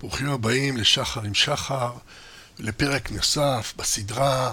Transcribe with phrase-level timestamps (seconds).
[0.00, 1.92] ברוכים הבאים לשחר עם שחר,
[2.58, 4.52] לפרק נוסף בסדרה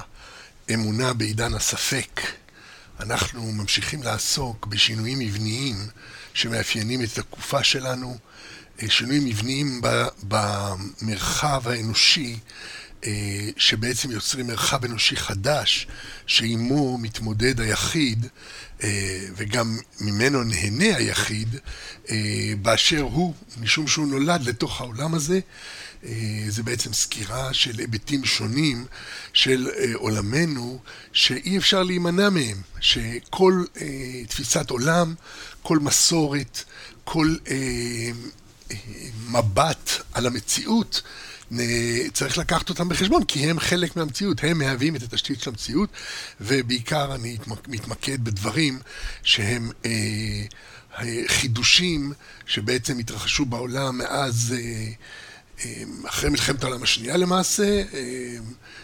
[0.73, 2.21] אמונה בעידן הספק.
[2.99, 5.75] אנחנו ממשיכים לעסוק בשינויים מבניים
[6.33, 8.17] שמאפיינים את התקופה שלנו,
[8.87, 9.81] שינויים מבניים
[10.23, 12.39] במרחב האנושי אה,
[13.57, 15.87] שבעצם יוצרים מרחב אנושי חדש,
[16.27, 18.27] שעימו מתמודד היחיד,
[18.83, 21.55] אה, וגם ממנו נהנה היחיד,
[22.09, 25.39] אה, באשר הוא, משום שהוא נולד לתוך העולם הזה.
[26.49, 28.85] זה בעצם סקירה של היבטים שונים
[29.33, 30.79] של עולמנו,
[31.13, 33.63] שאי אפשר להימנע מהם, שכל
[34.27, 35.15] תפיסת עולם,
[35.61, 36.63] כל מסורת,
[37.03, 37.35] כל
[39.29, 41.01] מבט על המציאות,
[42.13, 45.89] צריך לקחת אותם בחשבון, כי הם חלק מהמציאות, הם מהווים את התשתית של המציאות,
[46.41, 47.37] ובעיקר אני
[47.67, 48.79] מתמקד בדברים
[49.23, 49.91] שהם אה,
[51.27, 52.13] חידושים
[52.45, 54.91] שבעצם התרחשו בעולם מאז, אה,
[55.65, 58.37] אה, אחרי מלחמת העולם השנייה למעשה, אה,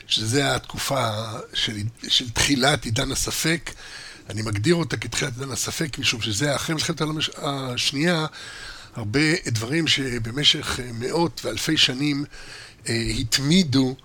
[0.07, 1.09] שזה התקופה
[1.53, 1.77] של,
[2.07, 3.71] של תחילת עידן הספק.
[4.29, 8.25] אני מגדיר אותה כתחילת עידן הספק, משום שזה אחרי מלחמת העולם השנייה,
[8.95, 12.25] הרבה דברים שבמשך מאות ואלפי שנים
[12.89, 13.95] אה, התמידו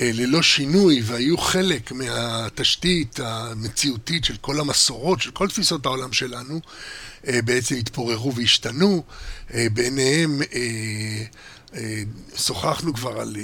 [0.00, 6.60] אה, ללא שינוי והיו חלק מהתשתית המציאותית של כל המסורות, של כל תפיסות העולם שלנו,
[7.26, 9.02] אה, בעצם התפוררו והשתנו.
[9.72, 10.40] ביניהם
[12.36, 13.36] שוחחנו כבר על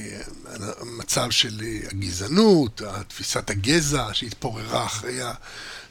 [0.81, 1.61] המצב של
[1.91, 5.19] הגזענות, תפיסת הגזע שהתפוררה אחרי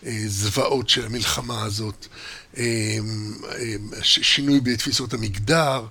[0.04, 2.08] הזוועות של המלחמה הזאת,
[4.02, 5.86] שינוי בתפיסות המגדר,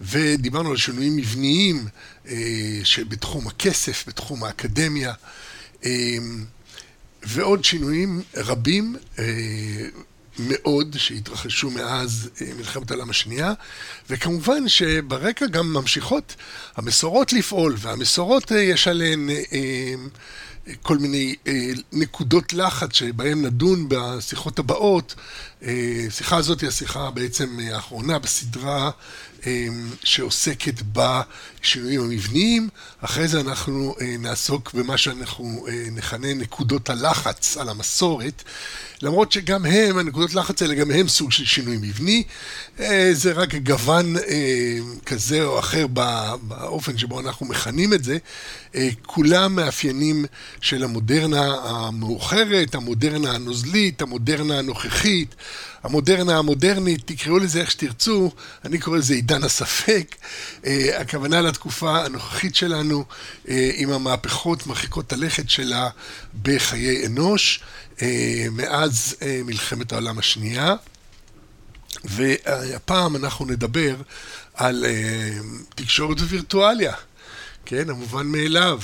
[0.00, 1.86] ודיברנו על שינויים מבניים
[2.84, 5.12] שבתחום הכסף, בתחום האקדמיה,
[7.22, 8.96] ועוד שינויים רבים
[10.38, 13.52] מאוד שהתרחשו מאז מלחמת העולם השנייה,
[14.10, 16.36] וכמובן שברקע גם ממשיכות
[16.76, 19.30] המסורות לפעול, והמסורות יש עליהן
[20.82, 25.14] כל מיני אה, נקודות לחץ שבהן נדון בשיחות הבאות.
[25.62, 28.90] אה, השיחה הזאת היא השיחה בעצם האחרונה בסדרה
[29.46, 29.66] אה,
[30.04, 32.68] שעוסקת בשינויים המבניים.
[33.00, 38.42] אחרי זה אנחנו נעסוק במה שאנחנו נכנה נקודות הלחץ על המסורת.
[39.02, 42.22] למרות שגם הם, הנקודות לחץ האלה, גם הם סוג של שינוי מבני.
[42.80, 45.86] אה, זה רק גוון אה, כזה או אחר
[46.42, 48.18] באופן שבו אנחנו מכנים את זה.
[48.74, 50.24] אה, כולם מאפיינים
[50.60, 55.34] של המודרנה המאוחרת, המודרנה הנוזלית, המודרנה הנוכחית,
[55.82, 58.30] המודרנה המודרנית, תקראו לזה איך שתרצו,
[58.64, 60.14] אני קורא לזה עידן הספק.
[60.98, 63.04] הכוונה לתקופה הנוכחית שלנו
[63.48, 65.88] עם המהפכות מרחיקות הלכת שלה
[66.42, 67.60] בחיי אנוש.
[68.02, 70.74] אה, מאז אה, מלחמת העולם השנייה,
[72.04, 73.96] והפעם אנחנו נדבר
[74.54, 75.38] על אה,
[75.74, 76.94] תקשורת ווירטואליה,
[77.64, 78.80] כן, המובן מאליו,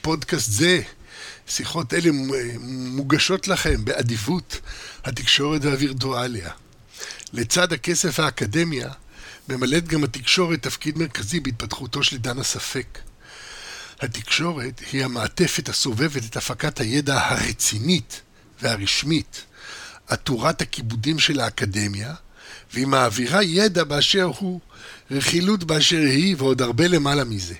[0.00, 0.80] פודקאסט זה,
[1.46, 2.10] שיחות אלה
[2.60, 4.60] מוגשות לכם באדיבות
[5.04, 6.50] התקשורת והווירטואליה.
[7.32, 8.90] לצד הכסף והאקדמיה,
[9.48, 12.98] ממלאת גם התקשורת תפקיד מרכזי בהתפתחותו של עידן הספק.
[14.02, 18.20] התקשורת היא המעטפת הסובבת את הפקת הידע הרצינית
[18.62, 19.44] והרשמית,
[20.08, 22.14] עטורת הכיבודים של האקדמיה,
[22.72, 24.60] והיא מעבירה ידע באשר הוא,
[25.10, 27.54] רכילות באשר היא, ועוד הרבה למעלה מזה.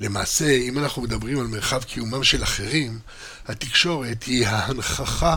[0.00, 2.98] למעשה, אם אנחנו מדברים על מרחב קיומם של אחרים,
[3.46, 5.36] התקשורת היא ההנכחה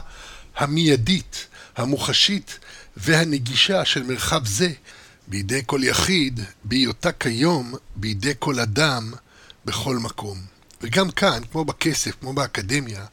[0.56, 2.60] המיידית, המוחשית
[2.98, 4.72] והנגישה של מרחב זה
[5.28, 9.14] בידי כל יחיד, בהיותה כיום בידי כל אדם,
[9.66, 10.38] בכל מקום.
[10.82, 13.06] וגם כאן, כמו בכסף, כמו באקדמיה,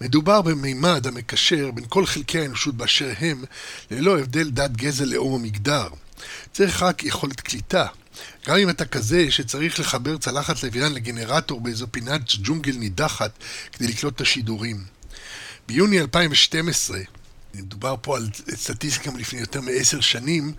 [0.00, 3.44] מדובר במימד המקשר בין כל חלקי האנושות באשר הם,
[3.90, 5.88] ללא הבדל דת, גזע, לאום או מגדר.
[6.52, 7.86] צריך רק יכולת קליטה.
[8.46, 13.30] גם אם אתה כזה שצריך לחבר צלחת לוויין לגנרטור באיזו פינת ג'ונגל נידחת
[13.72, 14.84] כדי לקלוט את השידורים.
[15.68, 16.98] ביוני 2012,
[17.54, 20.52] מדובר פה על סטטיסטיקה מלפני יותר מעשר שנים,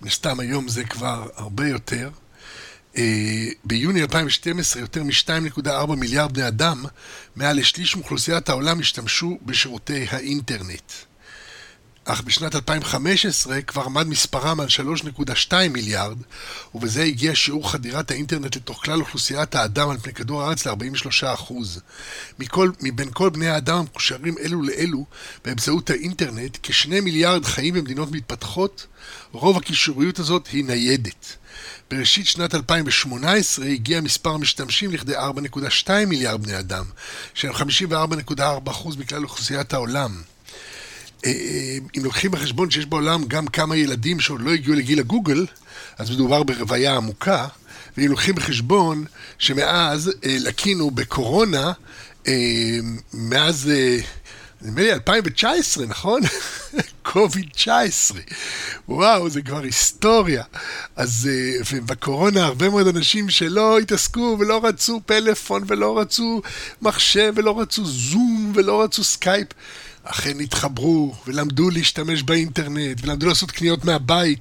[0.00, 2.10] מן הסתם היום זה כבר הרבה יותר,
[3.64, 6.84] ביוני 2012 יותר מ-2.4 מיליארד בני אדם,
[7.36, 10.92] מעל לשליש מאוכלוסיית העולם השתמשו בשירותי האינטרנט.
[12.04, 14.66] אך בשנת 2015 כבר עמד מספרם על
[15.48, 16.16] 3.2 מיליארד,
[16.74, 21.52] ובזה הגיע שיעור חדירת האינטרנט לתוך כלל אוכלוסיית האדם על פני כדור הארץ ל-43%.
[22.38, 25.04] מכל, מבין כל בני האדם המקושרים אלו לאלו
[25.44, 28.86] באמצעות האינטרנט, כשני מיליארד חיים במדינות מתפתחות,
[29.32, 31.36] רוב הקישוריות הזאת היא ניידת.
[31.90, 36.84] בראשית שנת 2018 הגיע מספר המשתמשים לכדי 4.2 מיליארד בני אדם,
[37.34, 40.22] שהם 54.4% מכלל אוכלוסיית העולם.
[41.26, 45.46] אה, אה, אם לוקחים בחשבון שיש בעולם גם כמה ילדים שעוד לא הגיעו לגיל הגוגל,
[45.98, 47.46] אז מדובר ברוויה עמוקה,
[47.96, 49.04] ואם לוקחים בחשבון
[49.38, 51.72] שמאז אה, לקינו בקורונה,
[53.14, 53.70] מאז,
[54.62, 56.20] נדמה לי 2019, נכון?
[57.02, 58.20] קוביד 19.
[58.88, 60.44] וואו, זה כבר היסטוריה.
[60.96, 61.30] אז
[61.86, 66.42] בקורונה הרבה מאוד אנשים שלא התעסקו ולא רצו פלאפון ולא רצו
[66.82, 69.48] מחשב ולא רצו זום ולא רצו סקייפ.
[70.04, 74.38] אכן התחברו ולמדו להשתמש באינטרנט ולמדו לעשות קניות מהבית.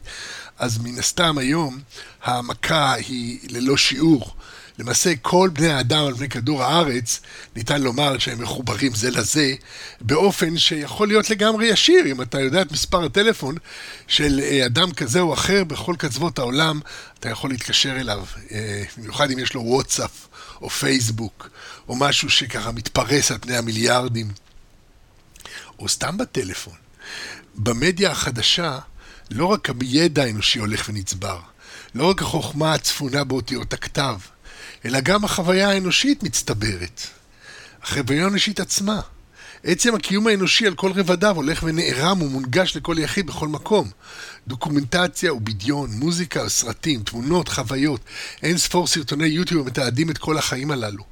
[0.59, 1.79] אז מן הסתם היום
[2.23, 4.35] המכה היא ללא שיעור.
[4.79, 7.21] למעשה כל בני האדם על פני כדור הארץ,
[7.56, 9.53] ניתן לומר שהם מחוברים זה לזה,
[10.01, 13.56] באופן שיכול להיות לגמרי ישיר, אם אתה יודע את מספר הטלפון
[14.07, 16.79] של אה, אדם כזה או אחר בכל קצוות העולם,
[17.19, 20.27] אתה יכול להתקשר אליו, אה, במיוחד אם יש לו וואטסאפ
[20.62, 21.50] או פייסבוק,
[21.88, 24.31] או משהו שככה מתפרס על פני המיליארדים,
[25.80, 26.75] או סתם בטלפון.
[27.56, 28.80] במדיה החדשה,
[29.31, 31.39] לא רק הידע האנושי הולך ונצבר,
[31.95, 34.15] לא רק החוכמה הצפונה באותיות הכתב,
[34.87, 37.01] אלא גם החוויה האנושית מצטברת.
[37.83, 38.99] החוויה האנושית עצמה.
[39.63, 43.89] עצם הקיום האנושי על כל רבדיו הולך ונערם ומונגש לכל יחיד בכל מקום.
[44.47, 48.01] דוקומנטציה ובדיון, מוזיקה וסרטים, תמונות, חוויות,
[48.43, 51.03] אין ספור סרטוני יוטיוב המתעדים את כל החיים הללו.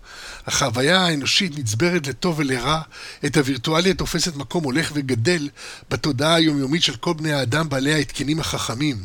[0.47, 2.81] החוויה האנושית נצברת לטוב ולרע,
[3.25, 5.49] את הווירטואליה תופסת מקום הולך וגדל
[5.89, 9.03] בתודעה היומיומית של כל בני האדם בעלי ההתקנים החכמים.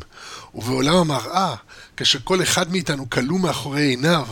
[0.55, 1.55] ובעולם המראה,
[2.01, 4.27] כאשר כל אחד מאיתנו כלוא מאחורי עיניו,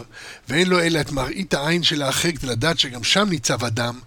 [0.47, 3.99] ואין לו אלא את מראית העין של האחר כדי לדעת שגם שם ניצב אדם,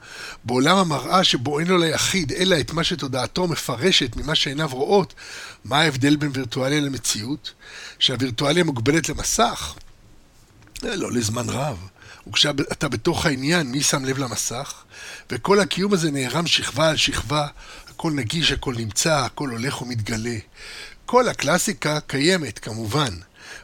[0.45, 5.15] בעולם המראה שבו אין לו ליחיד אלא את מה שתודעתו מפרשת ממה שעיניו רואות,
[5.65, 7.53] מה ההבדל בין וירטואליה למציאות?
[7.99, 9.75] שהווירטואליה מוגבלת למסך?
[10.83, 11.89] לא לזמן רב.
[12.29, 14.75] וכשאתה בתוך העניין, מי שם לב למסך?
[15.31, 17.47] וכל הקיום הזה נערם שכבה על שכבה,
[17.89, 20.37] הכל נגיש, הכל נמצא, הכל הולך ומתגלה.
[21.07, 23.15] כל הקלאסיקה קיימת, כמובן,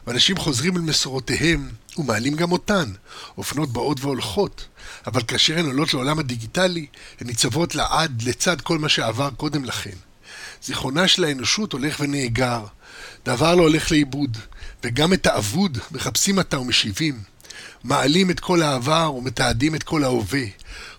[0.09, 2.91] ואנשים חוזרים אל מסורותיהם ומעלים גם אותן,
[3.37, 4.65] אופנות באות והולכות,
[5.07, 6.85] אבל כאשר הן עולות לעולם הדיגיטלי,
[7.19, 9.95] הן ניצבות לעד לצד כל מה שעבר קודם לכן.
[10.63, 12.65] זיכרונה של האנושות הולך ונאגר,
[13.25, 14.37] דבר לא הולך לאיבוד,
[14.83, 17.19] וגם את האבוד מחפשים עתה ומשיבים.
[17.83, 20.45] מעלים את כל העבר ומתעדים את כל ההווה,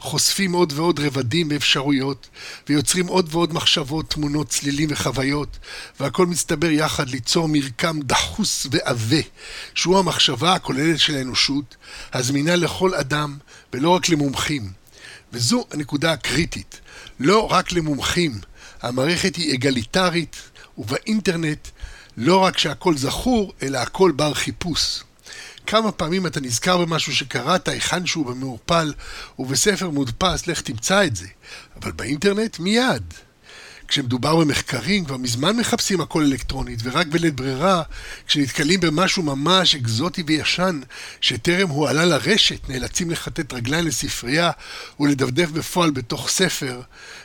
[0.00, 2.28] חושפים עוד ועוד רבדים ואפשרויות,
[2.68, 5.58] ויוצרים עוד ועוד מחשבות, תמונות, צלילים וחוויות,
[6.00, 9.20] והכל מצטבר יחד ליצור מרקם דחוס ועבה,
[9.74, 11.76] שהוא המחשבה הכוללת של האנושות,
[12.12, 13.36] הזמינה לכל אדם,
[13.72, 14.70] ולא רק למומחים.
[15.32, 16.80] וזו הנקודה הקריטית,
[17.20, 18.40] לא רק למומחים,
[18.82, 20.36] המערכת היא אגליטרית,
[20.78, 21.68] ובאינטרנט
[22.16, 25.00] לא רק שהכל זכור, אלא הכל בר חיפוש.
[25.70, 28.92] כמה פעמים אתה נזכר במשהו שקראת, היכן שהוא במעורפל,
[29.38, 31.26] ובספר מודפס, לך תמצא את זה.
[31.82, 33.14] אבל באינטרנט, מיד.
[33.88, 37.82] כשמדובר במחקרים, כבר מזמן מחפשים הכל אלקטרונית, ורק בלית ברירה,
[38.26, 40.80] כשנתקלים במשהו ממש אקזוטי וישן,
[41.20, 44.50] שטרם הועלה לרשת, נאלצים לכתת רגליים לספרייה
[45.00, 46.80] ולדפדף בפועל בתוך ספר,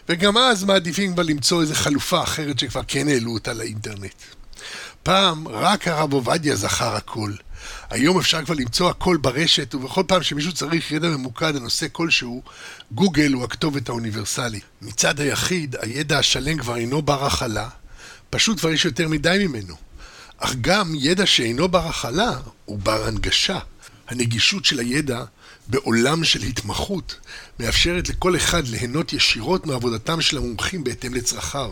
[0.10, 4.22] וגם אז מעדיפים כבר למצוא איזו חלופה אחרת שכבר כן העלו אותה לאינטרנט.
[5.04, 7.32] פעם רק הרב עובדיה זכר הכל.
[7.90, 12.44] היום אפשר כבר למצוא הכל ברשת, ובכל פעם שמישהו צריך ידע ממוקד על נושא כלשהו,
[12.92, 14.60] גוגל הוא הכתובת האוניברסלי.
[14.82, 17.70] מצד היחיד, הידע השלם כבר אינו בר הכלה,
[18.30, 19.76] פשוט כבר יש יותר מדי ממנו.
[20.38, 23.60] אך גם ידע שאינו בר הכלה הוא בר הנגשה.
[24.08, 25.24] הנגישות של הידע
[25.68, 27.16] בעולם של התמחות
[27.60, 31.72] מאפשרת לכל אחד ליהנות ישירות מעבודתם של המומחים בהתאם לצרכיו.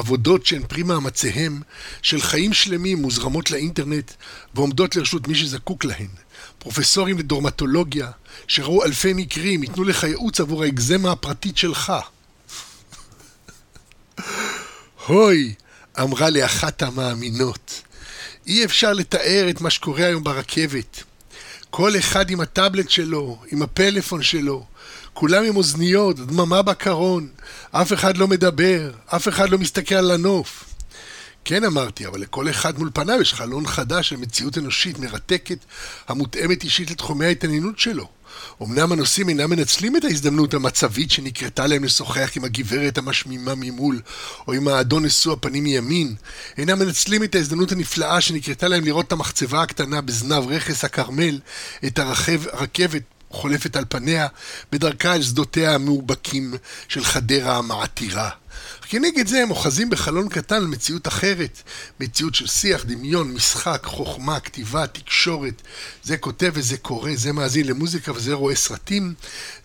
[0.00, 1.60] עבודות שהן פרי מאמציהם
[2.02, 4.12] של חיים שלמים מוזרמות לאינטרנט
[4.54, 6.08] ועומדות לרשות מי שזקוק להן.
[6.58, 8.10] פרופסורים לדורמטולוגיה
[8.48, 11.92] שראו אלפי מקרים ייתנו לך ייעוץ עבור האקזמה הפרטית שלך.
[15.06, 15.54] הוי,
[16.00, 17.82] אמרה לי אחת המאמינות,
[18.46, 21.02] אי אפשר לתאר את מה שקורה היום ברכבת.
[21.70, 24.66] כל אחד עם הטאבלט שלו, עם הפלאפון שלו,
[25.20, 27.28] כולם עם אוזניות, דממה בקרון,
[27.70, 30.64] אף אחד לא מדבר, אף אחד לא מסתכל על הנוף.
[31.44, 35.58] כן אמרתי, אבל לכל אחד מול פניו יש חלון חדש של מציאות אנושית מרתקת,
[36.08, 38.08] המותאמת אישית לתחומי ההתעניינות שלו.
[38.62, 44.00] אמנם הנוסעים אינם מנצלים את ההזדמנות המצבית שנקרתה להם לשוחח עם הגברת המשמימה ממול,
[44.48, 46.14] או עם האדון נשוא הפנים מימין,
[46.58, 51.40] אינם מנצלים את ההזדמנות הנפלאה שנקרתה להם לראות את המחצבה הקטנה בזנב רכס הכרמל,
[51.86, 54.26] את הרכב, הרכבת חולפת על פניה,
[54.72, 56.54] בדרכה אל שדותיה המאובקים
[56.88, 58.30] של חדרה המעתירה.
[58.92, 61.62] כנגד זה הם אוחזים בחלון קטן על מציאות אחרת,
[62.00, 65.62] מציאות של שיח, דמיון, משחק, חוכמה, כתיבה, תקשורת.
[66.02, 69.14] זה כותב וזה קורא, זה מאזין למוזיקה וזה רואה סרטים,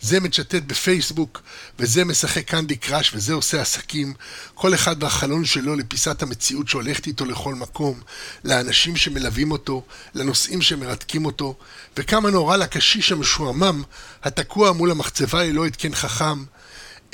[0.01, 1.41] זה מצ'טט בפייסבוק,
[1.79, 4.13] וזה משחק קנדי קראש וזה עושה עסקים.
[4.53, 8.00] כל אחד והחלון שלו לפיסת המציאות שהולכת איתו לכל מקום,
[8.44, 9.84] לאנשים שמלווים אותו,
[10.15, 11.55] לנושאים שמרתקים אותו,
[11.98, 13.84] וכמה נורא לקשיש המשועמם,
[14.24, 16.55] התקוע מול המחצבה ללא התקן חכם.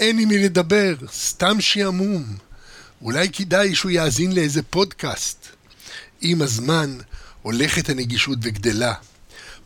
[0.01, 2.24] אין עם מי לדבר, סתם שעמום.
[3.01, 5.48] אולי כדאי שהוא יאזין לאיזה פודקאסט.
[6.22, 6.98] עם הזמן
[7.41, 8.93] הולכת הנגישות וגדלה.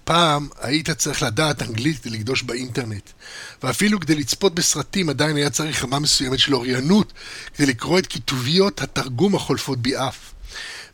[0.03, 3.09] פעם היית צריך לדעת אנגלית כדי לקדוש באינטרנט,
[3.63, 7.13] ואפילו כדי לצפות בסרטים עדיין היה צריך רמה מסוימת של אוריינות
[7.53, 10.33] כדי לקרוא את כתוביות התרגום החולפות ביעף.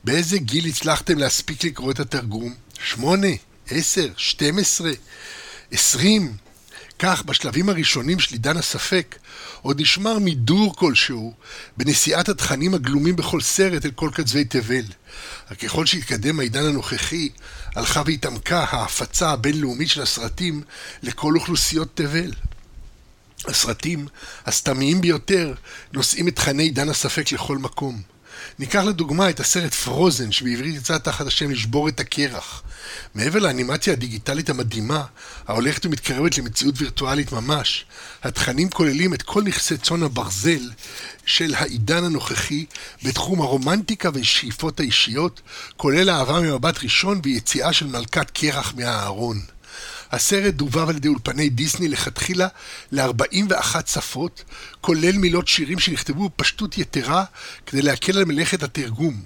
[0.04, 2.54] באיזה גיל הצלחתם להספיק לקרוא את התרגום?
[2.84, 3.28] שמונה?
[3.70, 4.08] עשר?
[4.18, 4.92] שתים עשרה?
[5.72, 6.34] עשרים?
[7.02, 9.16] כך, בשלבים הראשונים של עידן הספק,
[9.62, 11.34] עוד נשמר מידור כלשהו
[11.78, 14.84] בנשיאת התכנים הגלומים בכל סרט אל כל קצווי תבל.
[15.52, 17.30] אך ככל שהתקדם העידן הנוכחי,
[17.76, 20.62] הלכה והתעמקה ההפצה הבינלאומית של הסרטים
[21.04, 22.32] לכל אוכלוסיות תבל.
[23.46, 24.08] הסרטים,
[24.46, 25.54] הסתמיים ביותר,
[25.94, 28.11] נושאים את תכני עידן הספק לכל מקום.
[28.60, 32.64] ניקח לדוגמה את הסרט פרוזן, שבעברית יצא תחת השם לשבור את הקרח.
[33.16, 35.04] מעבר לאנימציה הדיגיטלית המדהימה,
[35.48, 37.86] ההולכת ומתקרבת למציאות וירטואלית ממש,
[38.24, 40.70] התכנים כוללים את כל נכסי צאן הברזל
[41.26, 42.66] של העידן הנוכחי
[43.04, 45.42] בתחום הרומנטיקה והשאיפות האישיות,
[45.78, 49.42] כולל אהבה ממבט ראשון ויציאה של מלכת קרח מהארון.
[50.12, 52.48] הסרט דובב על ידי אולפני דיסני לכתחילה
[52.92, 54.44] ל-41 שפות,
[54.82, 57.24] כולל מילות שירים שנכתבו בפשטות יתרה
[57.66, 59.22] כדי להקל על מלאכת התרגום.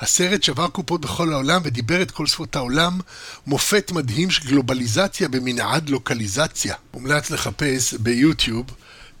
[0.00, 3.00] הסרט שבר קופות בכל העולם ודיבר את כל שפות העולם,
[3.46, 6.74] מופת מדהים של גלובליזציה במנעד לוקליזציה.
[6.94, 8.66] מומלץ לחפש ביוטיוב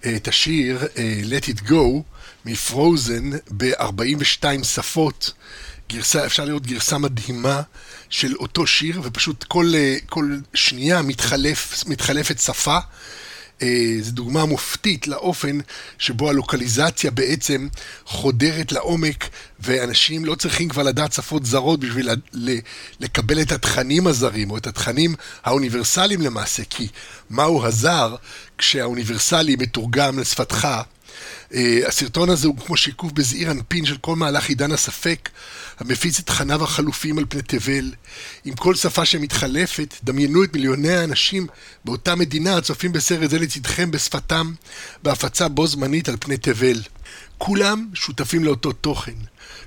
[0.04, 2.02] אה, את השיר אה, Let It Go
[2.44, 5.32] מפרוזן ב-42 שפות.
[5.88, 7.62] גרסה, אפשר לראות גרסה מדהימה
[8.16, 12.78] של אותו שיר, ופשוט כל, אה, כל שנייה מתחלף, מתחלפת שפה.
[13.62, 15.58] אה, זו דוגמה מופתית לאופן
[15.98, 17.68] שבו הלוקליזציה בעצם
[18.04, 19.28] חודרת לעומק,
[19.60, 22.08] ואנשים לא צריכים כבר לדעת שפות זרות בשביל
[23.00, 26.88] לקבל את התכנים הזרים, או את התכנים האוניברסליים למעשה, כי
[27.30, 28.16] מהו הזר
[28.58, 30.68] כשהאוניברסלי מתורגם לשפתך
[31.86, 35.28] הסרטון הזה הוא כמו שיקוף בזעיר אנפין של כל מהלך עידן הספק,
[35.78, 37.92] המפיץ את תכניו החלופיים על פני תבל.
[38.44, 41.46] עם כל שפה שמתחלפת, דמיינו את מיליוני האנשים
[41.84, 44.52] באותה מדינה הצופים בסרט זה לצדכם בשפתם,
[45.02, 46.82] בהפצה בו זמנית על פני תבל.
[47.38, 49.12] כולם שותפים לאותו תוכן.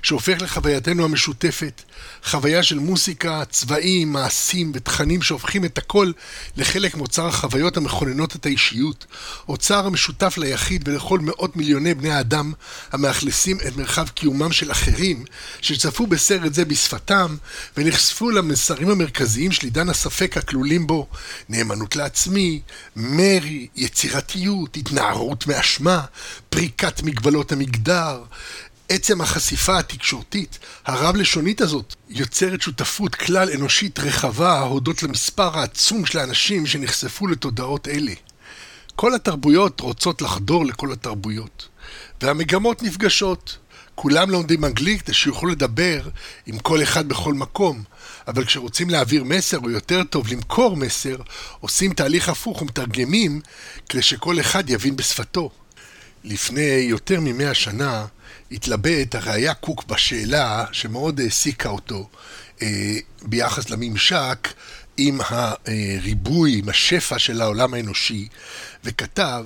[0.02, 1.82] שהופך לחווייתנו המשותפת,
[2.24, 6.12] חוויה של מוסיקה, צבעים, מעשים ותכנים שהופכים את הכל
[6.56, 9.06] לחלק מאוצר החוויות המכוננות את האישיות,
[9.48, 12.52] אוצר המשותף ליחיד ולכל מאות מיליוני בני האדם
[12.92, 15.24] המאכלסים את מרחב קיומם של אחרים,
[15.60, 17.36] שצפו בסרט זה בשפתם
[17.76, 21.06] ונחשפו למסרים המרכזיים של עידן הספק הכלולים בו,
[21.48, 22.60] נאמנות לעצמי,
[22.96, 26.00] מרי, יצירתיות, התנערות מאשמה,
[26.50, 28.22] פריקת מגבלות המגדר,
[28.92, 36.66] עצם החשיפה התקשורתית הרב-לשונית הזאת יוצרת שותפות כלל אנושית רחבה הודות למספר העצום של האנשים
[36.66, 38.12] שנחשפו לתודעות אלה.
[38.96, 41.68] כל התרבויות רוצות לחדור לכל התרבויות,
[42.22, 43.58] והמגמות נפגשות.
[43.94, 46.08] כולם לומדים אנגלית כדי שיוכלו לדבר
[46.46, 47.82] עם כל אחד בכל מקום,
[48.28, 51.16] אבל כשרוצים להעביר מסר, או יותר טוב למכור מסר,
[51.60, 53.40] עושים תהליך הפוך ומתרגמים
[53.88, 55.50] כדי שכל אחד יבין בשפתו.
[56.24, 58.06] לפני יותר ממאה שנה
[58.52, 62.08] התלבט הראיה קוק בשאלה שמאוד העסיקה אותו
[62.62, 64.48] אה, ביחס לממשק
[64.96, 68.28] עם הריבוי, עם השפע של העולם האנושי,
[68.84, 69.44] וכתב,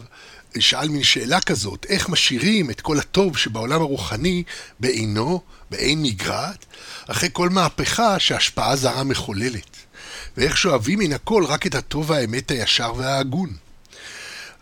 [0.59, 4.43] שאל מין שאלה כזאת, איך משאירים את כל הטוב שבעולם הרוחני
[4.81, 6.67] בעינו, בעין מגרעת,
[7.07, 9.77] אחרי כל מהפכה שהשפעה זרה מחוללת,
[10.37, 13.64] ואיך שואבים מן הכל רק את הטוב והאמת הישר וההגון.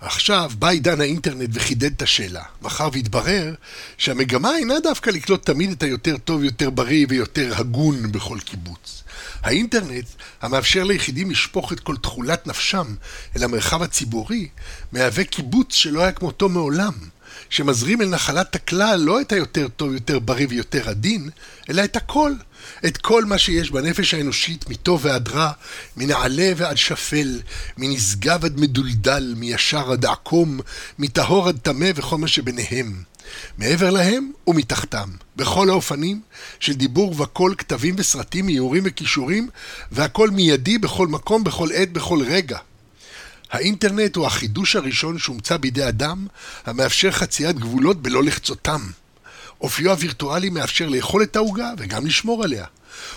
[0.02, 2.42] עכשיו בא עידן האינטרנט וחידד את השאלה.
[2.62, 3.54] מאחר והתברר
[3.98, 9.02] שהמגמה אינה דווקא לקלוט תמיד את היותר טוב, יותר בריא ויותר הגון בכל קיבוץ.
[9.42, 10.04] האינטרנט,
[10.42, 12.94] המאפשר ליחידים לשפוך את כל תכולת נפשם
[13.36, 14.48] אל המרחב הציבורי,
[14.92, 16.92] מהווה קיבוץ שלא היה כמותו מעולם,
[17.52, 21.30] שמזרים אל נחלת הכלל לא את היותר טוב, יותר בריא ויותר עדין,
[21.70, 22.32] אלא את הכל.
[22.86, 25.52] את כל מה שיש בנפש האנושית, מטוב ועד רע,
[25.96, 27.40] מנעלה ועד שפל,
[27.78, 30.60] מנשגב עד מדולדל, מישר עד עקום,
[30.98, 33.02] מטהור עד טמא וכל מה שביניהם.
[33.58, 36.20] מעבר להם ומתחתם, בכל האופנים
[36.60, 39.48] של דיבור וקול, כתבים וסרטים, איורים וכישורים,
[39.92, 42.58] והכל מיידי בכל מקום, בכל עת, בכל רגע.
[43.52, 46.26] האינטרנט הוא החידוש הראשון שהומצא בידי אדם,
[46.66, 48.80] המאפשר חציית גבולות בלא לחצותם.
[49.60, 52.64] אופיו הווירטואלי מאפשר לאכול את העוגה וגם לשמור עליה.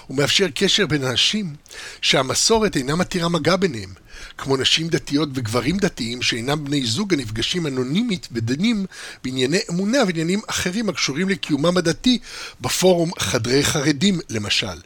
[0.08, 1.56] הוא מאפשר קשר בין אנשים
[2.02, 3.90] שהמסורת אינה מתירה מגע ביניהם,
[4.38, 8.86] כמו נשים דתיות וגברים דתיים שאינם בני זוג הנפגשים אנונימית ודנים
[9.24, 12.20] בענייני אמונה ועניינים אחרים הקשורים לקיומם הדתי
[12.62, 14.78] בפורום חדרי חרדים למשל,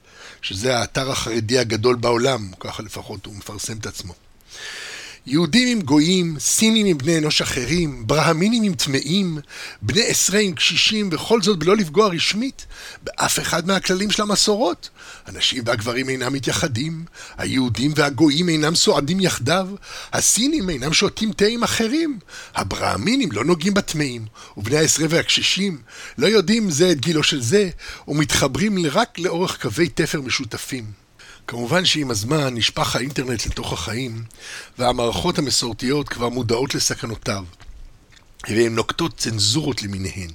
[0.41, 4.13] שזה האתר החרדי הגדול בעולם, ככה לפחות הוא מפרסם את עצמו.
[5.29, 9.37] יהודים עם גויים, סינים עם בני אנוש אחרים, ברהמינים עם טמאים,
[9.81, 12.65] בני עשרה עם קשישים, וכל זאת בלא לפגוע רשמית
[13.03, 14.89] באף אחד מהכללים של המסורות.
[15.25, 17.05] הנשים והגברים אינם מתייחדים,
[17.37, 19.67] היהודים והגויים אינם סועדים יחדיו,
[20.13, 22.19] הסינים אינם שותים תה עם אחרים,
[22.55, 24.25] הברהמינים לא נוגעים בטמאים,
[24.57, 25.77] ובני העשרה והקשישים
[26.17, 27.69] לא יודעים זה את גילו של זה,
[28.07, 30.98] ומתחברים רק לאורך קווי תפר משותפים.
[31.49, 34.23] כמובן שעם הזמן נשפך האינטרנט לתוך החיים,
[34.77, 37.43] והמערכות המסורתיות כבר מודעות לסכנותיו,
[38.49, 40.29] והן נוקטות צנזורות למיניהן.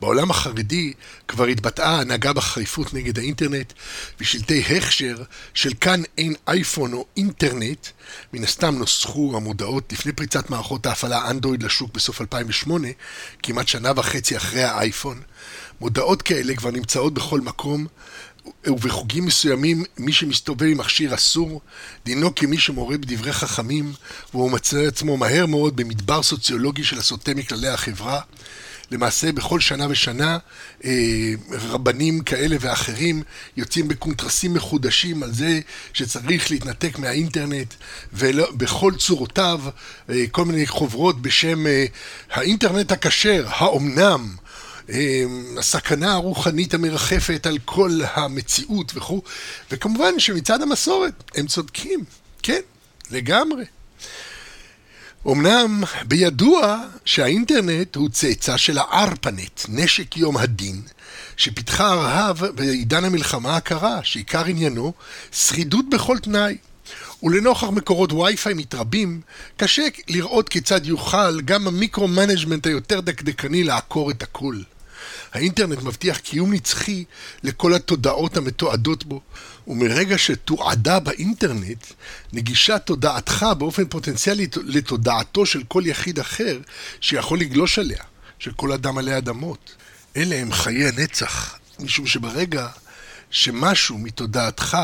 [0.00, 0.92] בעולם החרדי
[1.28, 3.72] כבר התבטאה ההנהגה בחריפות נגד האינטרנט,
[4.20, 5.16] ושלטי הכשר
[5.54, 7.86] של כאן אין אייפון או אינטרנט,
[8.32, 12.88] מן הסתם נוסחו המודעות לפני פריצת מערכות ההפעלה אנדרואיד לשוק בסוף 2008,
[13.42, 15.20] כמעט שנה וחצי אחרי האייפון.
[15.80, 17.86] מודעות כאלה כבר נמצאות בכל מקום,
[18.66, 21.60] ובחוגים מסוימים מי שמסתובב עם מכשיר אסור,
[22.04, 23.92] דינו כמי שמורה בדברי חכמים,
[24.34, 28.20] והוא מצא עצמו מהר מאוד במדבר סוציולוגי של הסוטה מכללי החברה.
[28.90, 30.38] למעשה בכל שנה ושנה
[30.84, 30.90] אה,
[31.50, 33.22] רבנים כאלה ואחרים
[33.56, 35.60] יוצאים בקונטרסים מחודשים על זה
[35.92, 37.74] שצריך להתנתק מהאינטרנט
[38.12, 39.60] ובכל צורותיו
[40.10, 41.84] אה, כל מיני חוברות בשם אה,
[42.30, 44.34] האינטרנט הכשר, האומנם
[45.58, 49.22] הסכנה הרוחנית המרחפת על כל המציאות וכו',
[49.70, 52.04] וכמובן שמצד המסורת הם צודקים,
[52.42, 52.60] כן,
[53.10, 53.64] לגמרי.
[55.26, 60.82] אמנם בידוע שהאינטרנט הוא צאצא של הארפנט, נשק יום הדין,
[61.36, 64.92] שפיתחה ארה"ב בעידן המלחמה הקרה, שעיקר עניינו
[65.32, 66.56] שרידות בכל תנאי.
[67.22, 69.20] ולנוכח מקורות וי-פיי מתרבים,
[69.56, 74.64] קשה לראות כיצד יוכל גם ה micro-management היותר דקדקני לעקור את הכול.
[75.32, 77.04] האינטרנט מבטיח קיום נצחי
[77.42, 79.20] לכל התודעות המתועדות בו,
[79.66, 81.86] ומרגע שתועדה באינטרנט,
[82.32, 86.58] נגישה תודעתך באופן פוטנציאלי לתודעתו של כל יחיד אחר
[87.00, 88.02] שיכול לגלוש עליה,
[88.38, 89.74] של כל אדם עלי אדמות.
[90.16, 92.68] אלה הם חיי הנצח, משום שברגע
[93.30, 94.76] שמשהו מתודעתך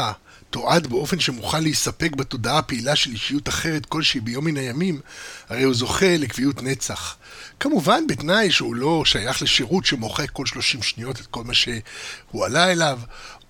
[0.51, 5.01] תועד באופן שמוכן להיספק בתודעה הפעילה של אישיות אחרת כלשהי ביום מן הימים,
[5.49, 7.17] הרי הוא זוכה לקביעות נצח.
[7.61, 12.73] כמובן בתנאי שהוא לא שייך לשירות שמוחק כל 30 שניות את כל מה שהוא עלה
[12.73, 13.01] אליו,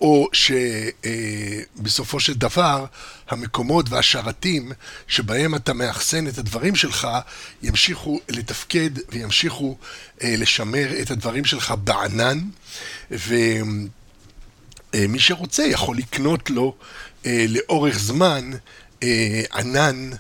[0.01, 0.29] או
[1.83, 2.85] שבסופו של דבר
[3.29, 4.73] המקומות והשרתים
[5.07, 7.09] שבהם אתה מאחסן את הדברים שלך
[7.63, 9.77] ימשיכו לתפקד וימשיכו
[10.23, 12.41] אה, לשמר את הדברים שלך בענן.
[13.11, 13.35] ו...
[14.97, 16.75] אה, מי שרוצה יכול לקנות לו
[17.27, 18.51] אה, לאורך זמן
[19.03, 20.11] אה, ענן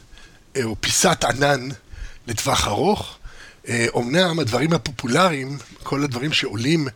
[0.64, 1.68] או פיסת ענן
[2.26, 3.18] לטווח ארוך.
[3.88, 6.88] אומנם הדברים הפופולריים, כל הדברים שעולים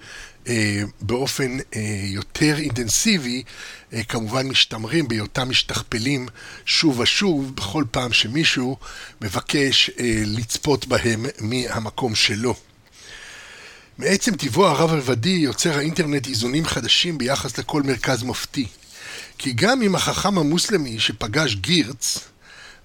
[1.01, 1.59] באופן
[2.05, 3.43] יותר אינטנסיבי,
[4.09, 6.29] כמובן משתמרים בהיותם משתכפלים
[6.64, 8.77] שוב ושוב בכל פעם שמישהו
[9.21, 9.90] מבקש
[10.27, 12.55] לצפות בהם מהמקום שלו.
[14.00, 18.66] מעצם טבעו הרב-רבדי יוצר האינטרנט איזונים חדשים ביחס לכל מרכז מופתי.
[19.38, 22.18] כי גם אם החכם המוסלמי שפגש גירץ,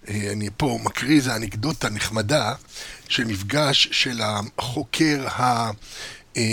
[0.07, 2.53] אה, אני פה מקריא איזו אנקדוטה נחמדה
[3.09, 5.71] של מפגש של החוקר ה...
[6.37, 6.43] אה,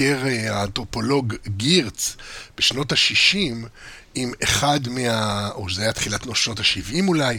[0.00, 2.16] אה, האנתרופולוג גירץ
[2.58, 3.66] בשנות ה-60
[4.14, 5.48] עם אחד מה...
[5.54, 7.38] או זה היה תחילת שנות ה-70 אולי,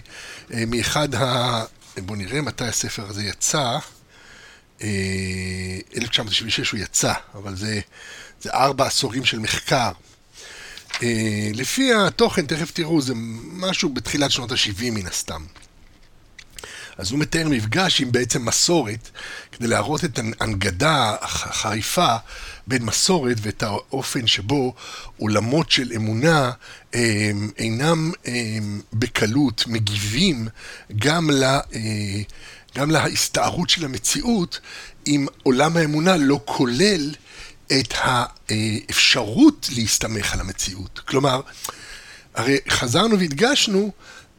[0.49, 1.63] מאחד ה...
[1.97, 3.77] בואו נראה מתי הספר הזה יצא.
[4.81, 7.79] 1996 אה, הוא יצא, אבל זה,
[8.41, 9.91] זה ארבע עשורים של מחקר.
[11.03, 15.45] אה, לפי התוכן, תכף תראו, זה משהו בתחילת שנות ה-70 מן הסתם.
[16.97, 19.09] אז הוא מתאר מפגש עם בעצם מסורת,
[19.51, 22.15] כדי להראות את ההנגדה החריפה
[22.67, 24.73] בין מסורת ואת האופן שבו
[25.17, 26.53] עולמות של אמונה הם,
[26.95, 30.47] אה, אינם הם, בקלות מגיבים
[30.95, 31.43] גם ל...
[32.77, 34.59] גם להסתערות של המציאות,
[35.07, 37.12] אם עולם האמונה לא כולל
[37.67, 40.99] את האפשרות להסתמך על המציאות.
[41.05, 41.41] כלומר,
[42.36, 43.91] הרי חזרנו והדגשנו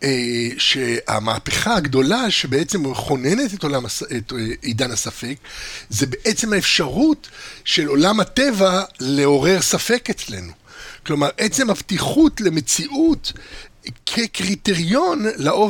[0.02, 5.34] אה, שהמהפכה הגדולה שבעצם מכוננת את, עולם, את אה, עידן הספק,
[5.88, 7.28] זה בעצם האפשרות
[7.64, 10.52] של עולם הטבע לעורר ספק אצלנו.
[11.06, 13.32] כלומר, עצם הפתיחות למציאות
[14.06, 15.24] כקריטריון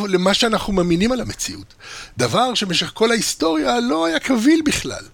[0.09, 1.74] למה שאנחנו מאמינים על המציאות.
[2.18, 5.05] דבר שבמשך כל ההיסטוריה לא היה קביל בכלל.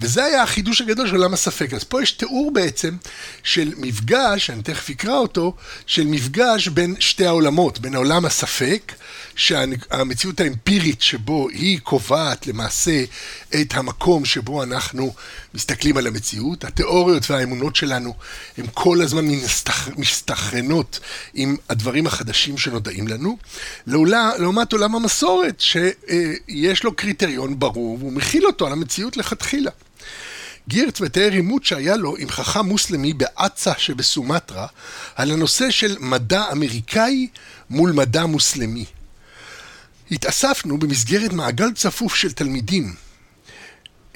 [0.00, 1.74] וזה היה החידוש הגדול של עולם הספק.
[1.74, 2.96] אז פה יש תיאור בעצם
[3.42, 5.54] של מפגש, אני תכף אקרא אותו,
[5.86, 8.92] של מפגש בין שתי העולמות, בין העולם הספק,
[9.36, 13.04] שהמציאות האמפירית שבו היא קובעת למעשה
[13.60, 15.14] את המקום שבו אנחנו
[15.54, 16.64] מסתכלים על המציאות.
[16.64, 18.14] התיאוריות והאמונות שלנו
[18.58, 19.24] הן כל הזמן
[19.96, 21.00] מסתכרנות
[21.34, 23.38] עם הדברים החדשים שנודעים לנו,
[23.86, 29.70] לעומת עולם המסורת שיש לו קריטריון ברור והוא מכיל אותו על המציאות לכתחילה.
[30.70, 34.66] גירץ מתאר עימות שהיה לו עם חכם מוסלמי באצה שבסומטרה
[35.14, 37.28] על הנושא של מדע אמריקאי
[37.70, 38.84] מול מדע מוסלמי.
[40.10, 42.94] התאספנו במסגרת מעגל צפוף של תלמידים,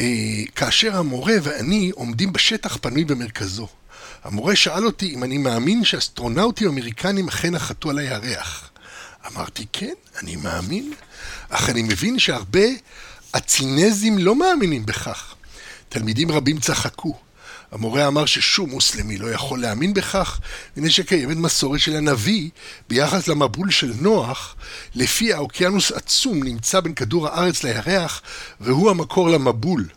[0.00, 0.06] אה,
[0.54, 3.68] כאשר המורה ואני עומדים בשטח פנוי במרכזו.
[4.24, 8.70] המורה שאל אותי אם אני מאמין שאסטרונאוטים אמריקנים אכן נחתו על הירח.
[9.26, 10.92] אמרתי, כן, אני מאמין,
[11.48, 12.66] אך אני מבין שהרבה
[13.34, 15.34] הצינזים לא מאמינים בכך.
[15.94, 17.14] תלמידים רבים צחקו.
[17.72, 20.40] המורה אמר ששום מוסלמי לא יכול להאמין בכך,
[20.76, 22.50] מפני שקיימת מסורת של הנביא
[22.88, 24.56] ביחס למבול של נוח,
[24.94, 28.22] לפי האוקיינוס עצום נמצא בין כדור הארץ לירח,
[28.60, 29.88] והוא המקור למבול.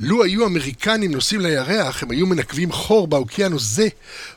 [0.00, 3.88] לו היו אמריקנים נוסעים לירח, הם היו מנקבים חור באוקיינוס זה,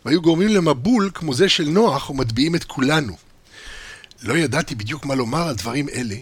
[0.06, 3.18] והיו גורמים למבול כמו זה של נוח ומטביעים את כולנו.
[4.24, 6.16] לא ידעתי בדיוק מה לומר על דברים אלה,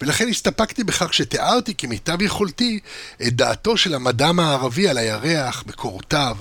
[0.00, 2.80] ולכן הסתפקתי בכך שתיארתי כמיטב יכולתי
[3.26, 6.36] את דעתו של המדעם הערבי על הירח, מקורותיו,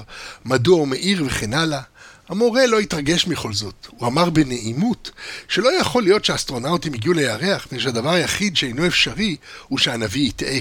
[0.45, 1.81] מדוע הוא מאיר וכן הלאה.
[2.29, 3.87] המורה לא התרגש מכל זאת.
[3.89, 5.11] הוא אמר בנעימות
[5.47, 9.35] שלא יכול להיות שהאסטרונאוטים הגיעו לירח, מפני שהדבר היחיד שאינו אפשרי
[9.67, 10.59] הוא שהנביא יטעה.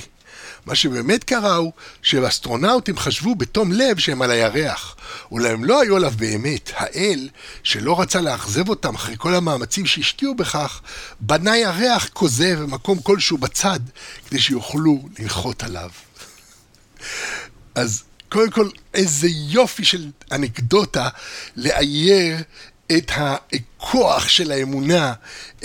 [0.66, 1.72] מה שבאמת קרה הוא
[2.02, 4.96] שאסטרונאוטים חשבו בתום לב שהם על הירח.
[5.30, 6.70] אולי הם לא היו עליו באמת.
[6.74, 7.28] האל,
[7.62, 10.80] שלא רצה לאכזב אותם אחרי כל המאמצים שהשקיעו בכך,
[11.20, 13.80] בנה ירח כוזב במקום כלשהו בצד,
[14.28, 15.90] כדי שיוכלו לנחות עליו.
[17.74, 21.08] אז קודם כל, איזה יופי של אנקדוטה
[21.56, 22.36] לאייר
[22.92, 25.12] את הכוח של האמונה,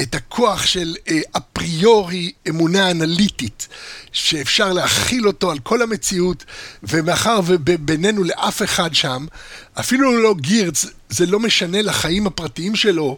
[0.01, 3.67] את הכוח של אה, אפריורי אמונה אנליטית,
[4.12, 6.45] שאפשר להכיל אותו על כל המציאות,
[6.84, 9.25] ומאחר ובינינו לאף אחד שם,
[9.79, 13.17] אפילו לא גירץ, זה לא משנה לחיים הפרטיים שלו,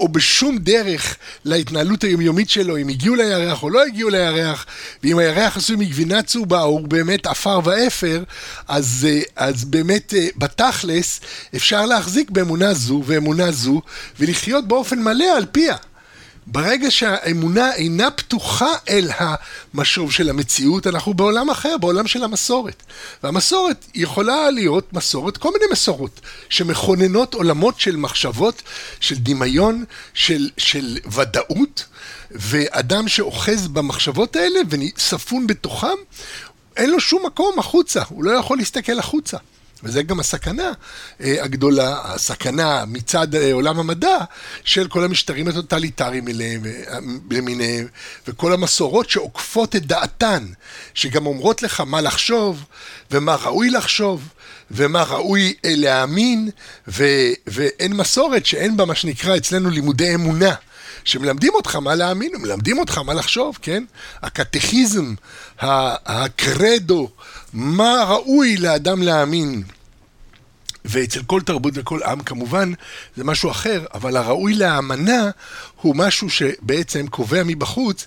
[0.00, 4.66] או בשום דרך להתנהלות היומיומית שלו, אם הגיעו לירח או לא הגיעו לירח,
[5.02, 8.22] ואם הירח עשוי מגבינה צהובה הוא באמת עפר ואפר,
[8.68, 11.20] אז, אה, אז באמת אה, בתכלס
[11.56, 13.82] אפשר להחזיק באמונה זו ואמונה זו,
[14.20, 15.76] ולחיות באופן מלא על פיה.
[16.46, 22.82] ברגע שהאמונה אינה פתוחה אל המשוב של המציאות, אנחנו בעולם אחר, בעולם של המסורת.
[23.22, 28.62] והמסורת יכולה להיות מסורת, כל מיני מסורות, שמכוננות עולמות של מחשבות,
[29.00, 31.84] של דמיון, של, של ודאות,
[32.30, 35.96] ואדם שאוחז במחשבות האלה וספון בתוכם,
[36.76, 39.36] אין לו שום מקום החוצה, הוא לא יכול להסתכל החוצה.
[39.84, 40.72] וזה גם הסכנה
[41.20, 44.16] אה, הגדולה, הסכנה מצד אה, עולם המדע
[44.64, 46.24] של כל המשטרים הטוטליטריים
[47.30, 47.86] למיניהם,
[48.28, 50.46] וכל המסורות שעוקפות את דעתן,
[50.94, 52.64] שגם אומרות לך מה לחשוב,
[53.10, 54.28] ומה ראוי לחשוב,
[54.70, 56.50] ומה ראוי אה, להאמין,
[56.88, 57.04] ו,
[57.46, 60.54] ואין מסורת שאין בה מה שנקרא אצלנו לימודי אמונה.
[61.04, 63.84] שמלמדים אותך מה להאמין, מלמדים אותך מה לחשוב, כן?
[64.22, 65.14] הקטכיזם,
[65.58, 67.10] הקרדו,
[67.52, 69.62] מה ראוי לאדם להאמין.
[70.84, 72.72] ואצל כל תרבות וכל עם כמובן
[73.16, 75.30] זה משהו אחר, אבל הראוי להאמנה
[75.80, 78.06] הוא משהו שבעצם קובע מבחוץ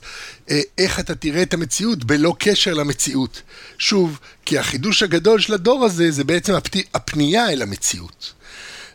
[0.49, 3.41] אה, איך אתה תראה את המציאות בלא קשר למציאות.
[3.77, 6.53] שוב, כי החידוש הגדול של הדור הזה זה בעצם
[6.93, 8.33] הפנייה אל המציאות.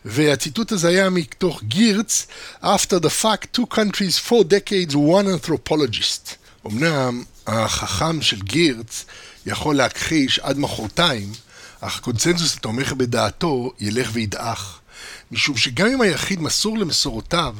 [0.05, 2.27] והציטוט הזה היה מתוך גירץ,
[2.63, 6.35] After the fact, two countries, four decades, one anthropologist.
[6.67, 9.05] אמנם החכם של גירץ
[9.45, 11.31] יכול להכחיש עד מחרתיים,
[11.81, 14.79] אך הקונצנזוס התומך בדעתו ילך וידעך.
[15.31, 17.55] משום שגם אם היחיד מסור למסורותיו,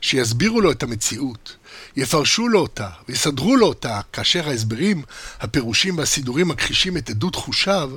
[0.00, 1.56] שיסבירו לו את המציאות,
[1.96, 5.02] יפרשו לו אותה ויסדרו לו אותה, כאשר ההסברים,
[5.40, 7.90] הפירושים והסידורים מכחישים את עדות חושיו,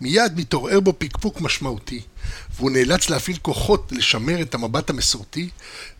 [0.00, 2.00] מיד מתעורר בו פקפוק משמעותי,
[2.56, 5.48] והוא נאלץ להפעיל כוחות לשמר את המבט המסורתי,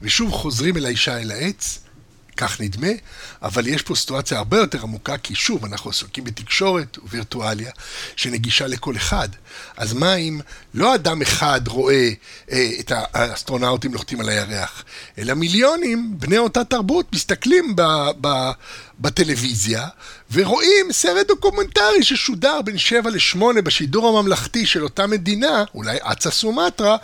[0.03, 1.84] ושוב חוזרים אל האישה אל העץ,
[2.37, 2.89] כך נדמה,
[3.43, 7.71] אבל יש פה סיטואציה הרבה יותר עמוקה, כי שוב, אנחנו עסוקים בתקשורת ווירטואליה
[8.17, 9.29] שנגישה לכל אחד.
[9.77, 10.41] אז מה אם
[10.75, 12.11] לא אדם אחד רואה
[12.53, 14.85] אה, את האסטרונאוטים נוחתים על הירח,
[15.19, 17.83] אלא מיליונים בני אותה תרבות מסתכלים ב,
[18.21, 18.51] ב,
[19.01, 19.89] בטלוויזיה
[20.33, 26.97] ורואים סרט דוקומנטרי ששודר בין 7 ל-8 בשידור הממלכתי של אותה מדינה, אולי אצה סומטרה,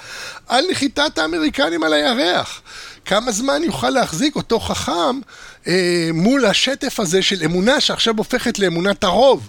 [0.46, 2.62] על נחיתת האמריקנים על הירח.
[3.04, 5.20] כמה זמן יוכל להחזיק אותו חכם
[5.66, 9.48] אה, מול השטף הזה של אמונה שעכשיו הופכת לאמונת הרוב.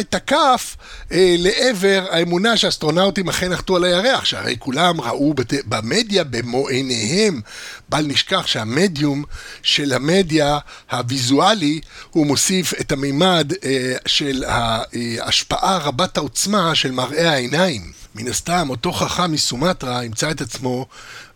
[0.00, 0.76] את הכף
[1.12, 5.52] אה, לעבר האמונה שהאסטרונאוטים אכן נחתו על הירח, שהרי כולם ראו בת...
[5.66, 7.40] במדיה במו עיניהם.
[7.88, 9.24] בל נשכח שהמדיום
[9.62, 10.58] של המדיה
[10.90, 11.80] הוויזואלי,
[12.10, 17.99] הוא מוסיף את המימד אה, של ההשפעה רבת העוצמה של מראה העיניים.
[18.14, 20.86] מן הסתם, אותו חכם מסומטרה ימצא את עצמו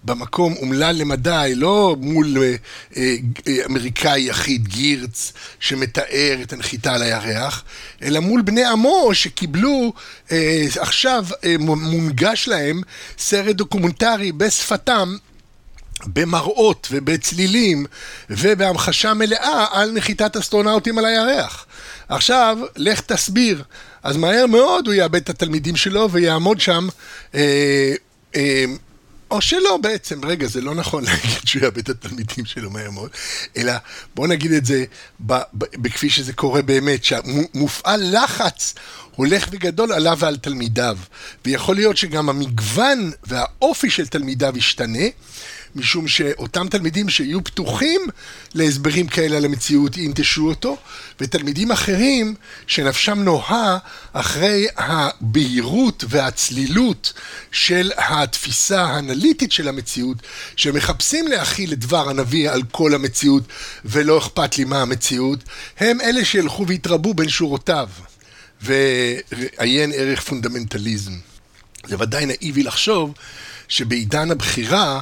[0.04, 2.54] במקום אומלל למדי, לא מול אה,
[2.96, 3.16] אה,
[3.66, 7.64] אמריקאי יחיד, גירץ, שמתאר את הנחיתה על הירח,
[8.02, 9.92] אלא מול בני עמו שקיבלו,
[10.32, 12.80] אה, עכשיו אה, מונגש להם
[13.18, 15.16] סרט דוקומנטרי בשפתם.
[16.06, 17.87] במראות ובצלילים
[18.30, 21.66] ובהמחשה מלאה על נחיתת אסטרונאוטים על הירח.
[22.08, 23.62] עכשיו, לך תסביר.
[24.05, 26.88] אז מהר מאוד הוא יאבד את התלמידים שלו ויעמוד שם
[27.35, 27.95] אה,
[28.37, 28.64] אה,
[29.31, 33.11] או שלא בעצם, רגע, זה לא נכון להגיד שהוא יאבד את התלמידים שלו מהר מאוד,
[33.57, 33.73] אלא
[34.14, 34.85] בוא נגיד את זה
[35.75, 38.75] בכפי שזה קורה באמת, שמופעל לחץ
[39.17, 40.99] הולך וגדול עליו ועל תלמידיו,
[41.45, 45.07] ויכול להיות שגם המגוון והאופי של תלמידיו ישתנה,
[45.76, 48.00] משום שאותם תלמידים שיהיו פתוחים
[48.54, 50.76] להסברים כאלה על המציאות ינטשו אותו,
[51.20, 52.34] ותלמידים אחרים
[52.66, 53.78] שנפשם נוהה
[54.12, 57.12] אחרי הבהירות והצלילות
[57.52, 60.16] של התפיסה האנליטית של המציאות,
[60.56, 63.42] שמחפשים להכיל את דבר הנביא על כל המציאות
[63.84, 65.38] ולא אכפת לי מה המציאות,
[65.78, 67.88] הם אלה שילכו ויתרבו בין שורותיו.
[68.64, 71.12] ועיין ערך פונדמנטליזם.
[71.87, 73.14] זה ודאי נאיבי לחשוב
[73.68, 75.00] שבעידן הבחירה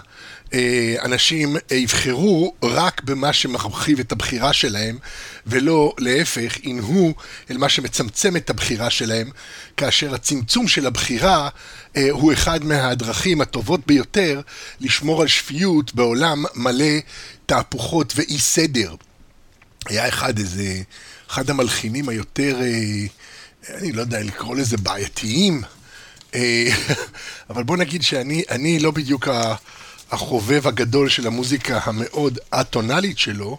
[1.04, 4.98] אנשים יבחרו רק במה שמרחיב את הבחירה שלהם,
[5.46, 7.14] ולא להפך, ינהו
[7.50, 9.30] אל מה שמצמצם את הבחירה שלהם,
[9.76, 11.48] כאשר הצמצום של הבחירה
[11.96, 14.40] אה, הוא אחד מהדרכים הטובות ביותר
[14.80, 16.94] לשמור על שפיות בעולם מלא
[17.46, 18.94] תהפוכות ואי סדר.
[19.86, 20.82] היה אחד, איזה,
[21.30, 23.06] אחד המלחינים היותר, אה,
[23.78, 25.62] אני לא יודע לקרוא לזה בעייתיים,
[27.50, 29.54] אבל בוא נגיד שאני לא בדיוק ה...
[30.12, 33.58] החובב הגדול של המוזיקה המאוד אטונאלית שלו,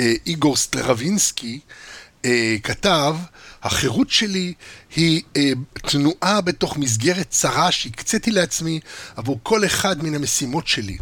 [0.00, 1.60] אה, איגור סטרווינסקי,
[2.24, 3.16] אה, כתב,
[3.62, 4.52] החירות שלי
[4.96, 8.80] היא אה, תנועה בתוך מסגרת צרה שהקציתי לעצמי
[9.16, 10.96] עבור כל אחד מן המשימות שלי.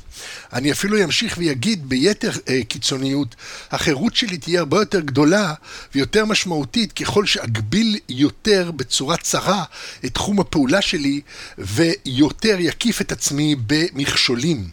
[0.53, 3.37] אני אפילו אמשיך ויגיד ביתר אה, קיצוניות,
[3.71, 5.55] החירות שלי תהיה הרבה יותר גדולה
[5.95, 9.65] ויותר משמעותית ככל שאגביל יותר בצורה צרה
[10.05, 11.21] את תחום הפעולה שלי
[11.59, 14.69] ויותר יקיף את עצמי במכשולים.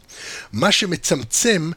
[0.54, 1.72] מה שמצמצם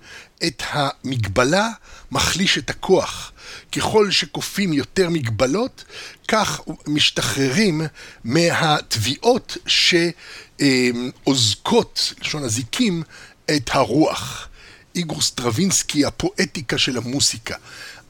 [0.46, 1.68] את המגבלה
[2.10, 3.32] מחליש את הכוח.
[3.72, 5.84] ככל שכופים יותר מגבלות,
[6.28, 7.82] כך משתחררים
[8.24, 9.56] מהתביעות
[10.56, 13.02] שאוזקות, לשון הזיקים,
[13.56, 14.46] את הרוח.
[14.94, 17.56] איגור סטרווינסקי, הפואטיקה של המוסיקה.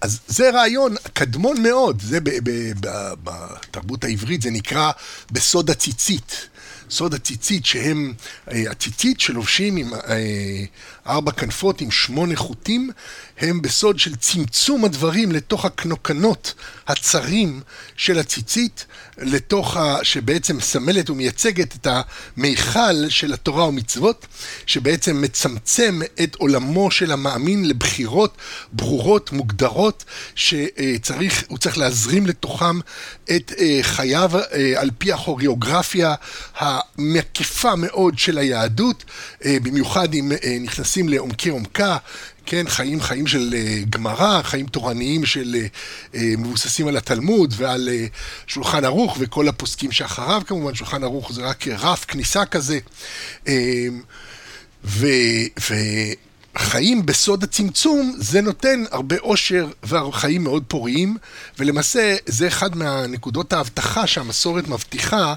[0.00, 2.18] אז זה רעיון קדמון מאוד, זה
[3.22, 4.90] בתרבות העברית, זה נקרא
[5.32, 6.48] בסוד הציצית.
[6.90, 8.14] סוד הציצית, שהם
[8.50, 10.64] אה, הציצית שלובשים עם אה,
[11.06, 12.90] ארבע כנפות עם שמונה חוטים,
[13.38, 16.54] הם בסוד של צמצום הדברים לתוך הקנוקנות
[16.88, 17.60] הצרים
[17.96, 18.86] של הציצית,
[19.18, 19.96] לתוך ה...
[20.02, 24.26] שבעצם מסמלת ומייצגת את המיכל של התורה ומצוות,
[24.66, 28.36] שבעצם מצמצם את עולמו של המאמין לבחירות
[28.72, 32.80] ברורות, מוגדרות, שצריך, הוא צריך להזרים לתוכם
[33.36, 34.30] את אה, חייו
[34.76, 36.14] על פי הכוריאוגרפיה
[36.58, 39.04] המקיפה מאוד של היהדות,
[39.44, 40.99] במיוחד אם נכנסים...
[41.00, 41.96] נכנסים לעומקי עומקה,
[42.46, 47.88] כן, חיים חיים של uh, גמרא, חיים תורניים של uh, uh, מבוססים על התלמוד ועל
[48.46, 52.78] שולחן ערוך וכל הפוסקים שאחריו כמובן, שולחן ערוך זה רק רף כניסה כזה.
[54.84, 55.06] ו...
[55.60, 55.74] ו
[56.56, 61.16] חיים בסוד הצמצום, זה נותן הרבה אושר וחיים מאוד פוריים,
[61.58, 65.34] ולמעשה זה אחד מהנקודות ההבטחה שהמסורת מבטיחה אה,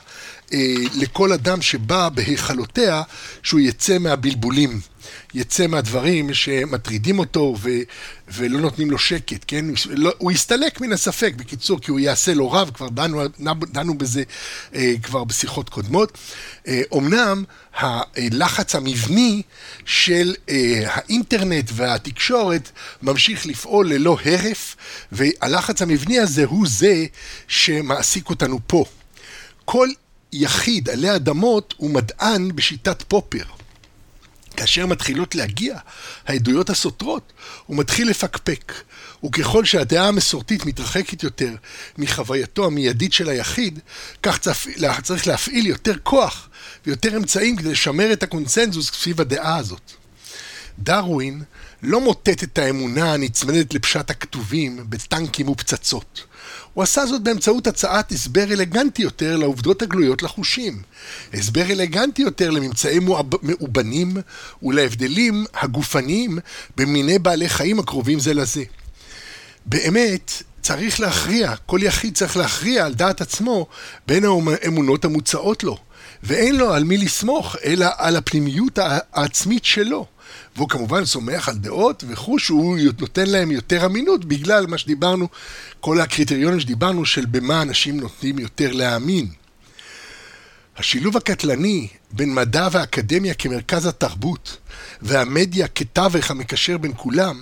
[0.95, 3.01] לכל אדם שבא בהיכלותיה,
[3.43, 4.79] שהוא יצא מהבלבולים.
[5.33, 7.69] יצא מהדברים שמטרידים אותו ו,
[8.27, 9.65] ולא נותנים לו שקט, כן?
[9.89, 13.21] לא, הוא יסתלק מן הספק, בקיצור, כי הוא יעשה לו רב, כבר דנו,
[13.71, 14.23] דנו בזה
[14.75, 16.17] אה, כבר בשיחות קודמות.
[16.67, 19.41] אה, אומנם הלחץ המבני
[19.85, 24.75] של אה, האינטרנט והתקשורת ממשיך לפעול ללא הרף,
[25.11, 27.05] והלחץ המבני הזה הוא זה
[27.47, 28.85] שמעסיק אותנו פה.
[29.65, 29.87] כל
[30.33, 33.43] יחיד עלי אדמות הוא מדען בשיטת פופר.
[34.57, 35.77] כאשר מתחילות להגיע
[36.27, 37.33] העדויות הסותרות,
[37.65, 38.73] הוא מתחיל לפקפק.
[39.25, 41.55] וככל שהדעה המסורתית מתרחקת יותר
[41.97, 43.79] מחווייתו המיידית של היחיד,
[44.23, 44.39] כך
[45.03, 46.49] צריך להפעיל יותר כוח
[46.85, 49.91] ויותר אמצעים כדי לשמר את הקונצנזוס סביב הדעה הזאת.
[50.79, 51.43] דרווין
[51.83, 56.23] לא מוטט את האמונה הנצמדת לפשט הכתובים בטנקים ופצצות.
[56.73, 60.81] הוא עשה זאת באמצעות הצעת הסבר אלגנטי יותר לעובדות הגלויות לחושים.
[61.33, 62.99] הסבר אלגנטי יותר לממצאי
[63.43, 64.17] מאובנים
[64.63, 66.39] ולהבדלים הגופניים
[66.77, 68.63] במיני בעלי חיים הקרובים זה לזה.
[69.65, 70.31] באמת,
[70.61, 73.67] צריך להכריע, כל יחיד צריך להכריע על דעת עצמו
[74.07, 75.77] בין האמונות המוצעות לו.
[76.23, 78.79] ואין לו על מי לסמוך, אלא על הפנימיות
[79.13, 80.05] העצמית שלו.
[80.55, 85.27] והוא כמובן סומך על דעות וכו', שהוא נותן להם יותר אמינות בגלל מה שדיברנו,
[85.79, 89.27] כל הקריטריונים שדיברנו של במה אנשים נותנים יותר להאמין.
[90.77, 94.57] השילוב הקטלני בין מדע ואקדמיה כמרכז התרבות
[95.01, 97.41] והמדיה כתווך המקשר בין כולם,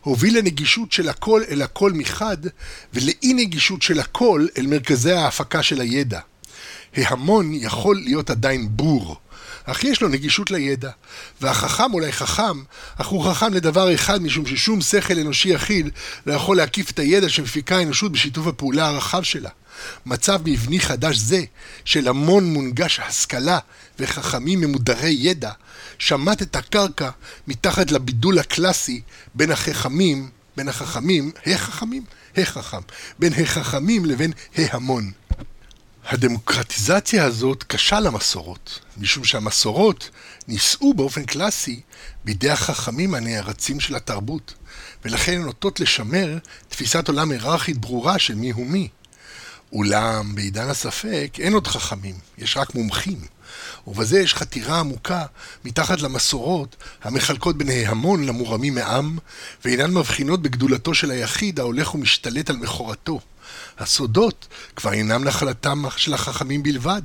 [0.00, 2.36] הוביל לנגישות של הכל אל הכל מחד,
[2.94, 6.20] ולאי נגישות של הכל אל מרכזי ההפקה של הידע.
[6.96, 9.16] ההמון יכול להיות עדיין בור,
[9.64, 10.90] אך יש לו נגישות לידע.
[11.40, 12.62] והחכם אולי חכם,
[12.96, 15.88] אך הוא חכם לדבר אחד, משום ששום שכל אנושי יחיד
[16.26, 19.50] לא יכול להקיף את הידע שמפיקה האנושות בשיתוף הפעולה הרחב שלה.
[20.06, 21.44] מצב מבני חדש זה,
[21.84, 23.58] של המון מונגש השכלה
[23.98, 25.50] וחכמים ממודרי ידע,
[25.98, 27.10] שמט את הקרקע
[27.48, 29.00] מתחת לבידול הקלאסי
[29.34, 32.04] בין החכמים, בין החכמים, החכמים?
[32.36, 32.80] החכם,
[33.18, 35.10] בין החכמים לבין ההמון.
[36.06, 40.10] הדמוקרטיזציה הזאת קשה למסורות, משום שהמסורות
[40.48, 41.80] נישאו באופן קלאסי
[42.24, 44.54] בידי החכמים הנערצים של התרבות,
[45.04, 46.38] ולכן הן נוטות לשמר
[46.68, 48.88] תפיסת עולם היררכית ברורה של מי הוא מי.
[49.72, 53.18] אולם בעידן הספק אין עוד חכמים, יש רק מומחים.
[53.86, 55.24] ובזה יש חתירה עמוקה
[55.64, 59.18] מתחת למסורות המחלקות בין ההמון למורמים מעם,
[59.64, 63.20] ואינן מבחינות בגדולתו של היחיד ההולך ומשתלט על מכורתו.
[63.78, 67.02] הסודות כבר אינם נחלתם של החכמים בלבד,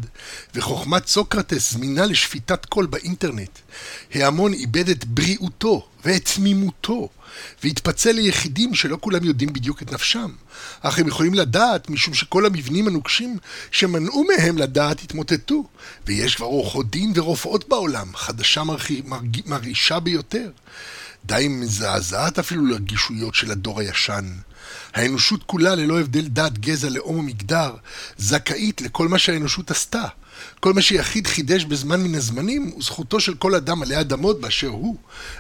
[0.56, 3.60] וחוכמת סוקרטס זמינה לשפיטת קול באינטרנט.
[4.14, 7.10] ההמון איבד את בריאותו ואת תמימותו,
[7.64, 10.32] והתפצל ליחידים שלא כולם יודעים בדיוק את נפשם.
[10.82, 13.38] אך הם יכולים לדעת משום שכל המבנים הנוקשים
[13.72, 15.68] שמנעו מהם לדעת התמוטטו,
[16.06, 18.64] ויש כבר עורכות דין ורופאות בעולם, חדשה
[19.46, 20.52] מרעישה ביותר.
[21.26, 24.26] די מזעזעת אפילו לרגישויות של הדור הישן.
[24.94, 27.76] האנושות כולה, ללא הבדל דת, גזע, לאום או מגדר,
[28.18, 30.04] זכאית לכל מה שהאנושות עשתה.
[30.60, 34.68] כל מה שיחיד חידש בזמן מן הזמנים הוא זכותו של כל אדם עלי אדמות באשר
[34.68, 34.98] הוא,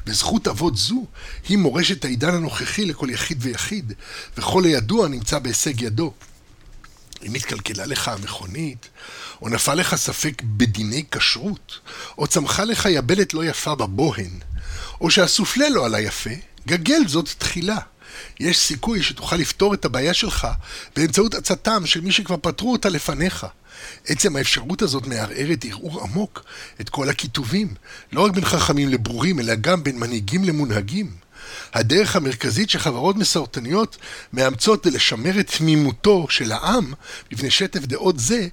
[0.08, 1.06] וזכות אבות זו
[1.50, 3.94] היא מורשת העידן הנוכחי לכל יחיד ויחיד,
[4.38, 6.14] וכל הידוע נמצא בהישג ידו.
[7.24, 8.90] אם התקלקלה לך המכונית,
[9.42, 11.80] או נפל לך ספק בדיני כשרות,
[12.18, 14.40] או צמחה לך יבלת לא יפה בבוהן,
[15.02, 16.30] או שהסופלה לא עלה יפה,
[16.68, 17.78] גגל זאת תחילה.
[18.40, 20.48] יש סיכוי שתוכל לפתור את הבעיה שלך
[20.96, 23.46] באמצעות עצתם של מי שכבר פתרו אותה לפניך.
[24.08, 26.44] עצם האפשרות הזאת מערערת ערעור עמוק
[26.82, 27.74] את כל הכיתובים,
[28.12, 31.12] לא רק בין חכמים לברורים, אלא גם בין מנהיגים למונהגים.
[31.74, 33.98] הדרך המרכזית שחברות מסרטניות
[34.34, 36.94] מאמצות לשמר את תמימותו של העם
[37.32, 38.48] בפני שטף דעות זה,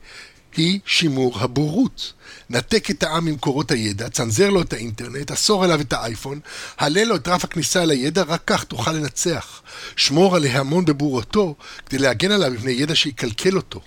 [0.57, 2.13] היא שימור הבורות.
[2.51, 6.41] נתק את העם ממקורות הידע, צנזר לו את האינטרנט, אסור עליו את האייפון,
[6.79, 9.63] העלה לו את רף הכניסה אל הידע, רק כך תוכל לנצח.
[9.97, 11.55] שמור על ההמון בבורותו,
[11.87, 13.81] כדי להגן עליו מפני ידע שיקלקל אותו.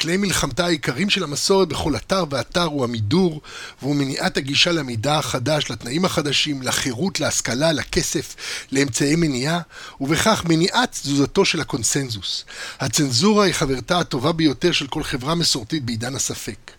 [0.00, 3.40] כלי מלחמתה העיקריים של המסורת בכל אתר ואתר הוא המידור,
[3.82, 8.36] והוא מניעת הגישה למידע החדש, לתנאים החדשים, לחירות, להשכלה, לכסף,
[8.72, 9.60] לאמצעי מניעה,
[10.00, 12.44] ובכך מניעת תזוזתו של הקונסנזוס.
[12.80, 16.70] הצנזורה היא חברתה הטובה ביותר של כל חברה מסורתית בעידן הספק.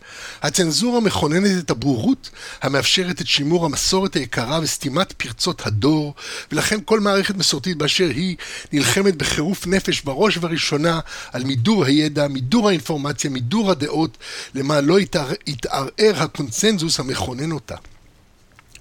[0.41, 2.29] הצנזורה מכוננת את הבורות
[2.61, 6.13] המאפשרת את שימור המסורת היקרה וסתימת פרצות הדור,
[6.51, 8.35] ולכן כל מערכת מסורתית באשר היא
[8.71, 10.99] נלחמת בחירוף נפש בראש ובראשונה
[11.31, 14.17] על מידור הידע, מידור האינפורמציה, מידור הדעות,
[14.55, 14.99] למה לא
[15.47, 17.75] יתערער הקונצנזוס המכונן אותה.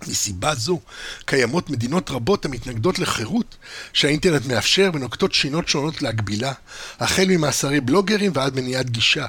[0.09, 0.81] מסיבה זו,
[1.25, 3.57] קיימות מדינות רבות המתנגדות לחירות
[3.93, 6.53] שהאינטרנט מאפשר ונוקטות שינות שונות להגבילה,
[7.01, 9.27] החל ממאסרי בלוגרים ועד מניעת גישה.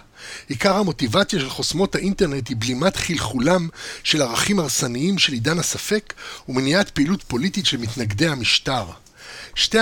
[0.47, 3.67] עיקר המוטיבציה של חוסמות האינטרנט היא בלימת חלחולם
[4.03, 6.13] של ערכים הרסניים של עידן הספק
[6.49, 8.85] ומניעת פעילות פוליטית של מתנגדי המשטר.
[9.55, 9.77] שתי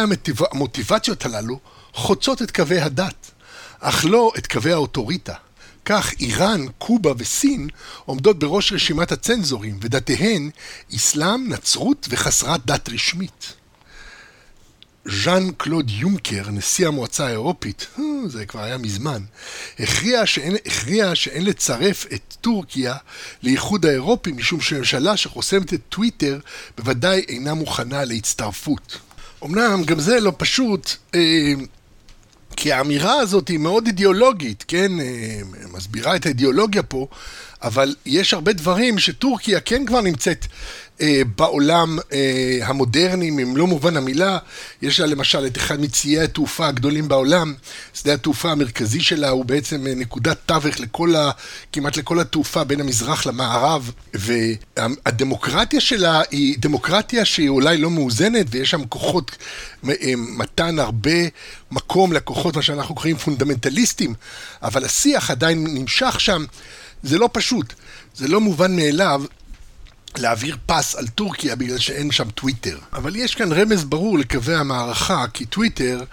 [0.51, 1.59] המוטיבציות הללו
[1.93, 3.31] חוצות את קווי הדת,
[3.79, 5.33] אך לא את קווי האוטוריטה.
[5.89, 7.67] כך איראן, קובה וסין
[8.05, 10.49] עומדות בראש רשימת הצנזורים, ודתיהן
[10.95, 13.53] אסלאם, נצרות וחסרת דת רשמית.
[15.05, 19.21] ז'אן קלוד יונקר, נשיא המועצה האירופית, אה, זה כבר היה מזמן,
[19.79, 22.95] הכריע שאין, הכריע שאין לצרף את טורקיה
[23.43, 26.39] לאיחוד האירופי, משום שממשלה שחוסמת את טוויטר
[26.77, 28.97] בוודאי אינה מוכנה להצטרפות.
[29.45, 31.53] אמנם גם זה לא פשוט, אה,
[32.61, 34.99] כי האמירה הזאת היא מאוד אידיאולוגית, כן?
[34.99, 35.39] אה,
[35.71, 37.07] מסבירה את האידיאולוגיה פה,
[37.61, 40.45] אבל יש הרבה דברים שטורקיה כן כבר נמצאת
[41.35, 44.37] בעולם אה, המודרני, במלוא מובן המילה.
[44.81, 47.53] יש לה למשל את אחד מציי התעופה הגדולים בעולם.
[47.93, 51.31] שדה התעופה המרכזי שלה הוא בעצם אה, נקודת תווך לכל ה...
[51.73, 53.91] כמעט לכל התעופה בין המזרח למערב.
[54.13, 59.37] והדמוקרטיה שלה היא דמוקרטיה שהיא אולי לא מאוזנת, ויש שם כוחות,
[59.89, 61.19] אה, מתן הרבה
[61.71, 64.13] מקום לכוחות, מה שאנחנו קוראים פונדמנטליסטים,
[64.61, 66.45] אבל השיח עדיין נמשך שם.
[67.03, 67.73] זה לא פשוט,
[68.15, 69.23] זה לא מובן מאליו
[70.17, 72.77] להעביר פס על טורקיה בגלל שאין שם טוויטר.
[72.93, 76.03] אבל יש כאן רמז ברור לקווי המערכה, כי טוויטר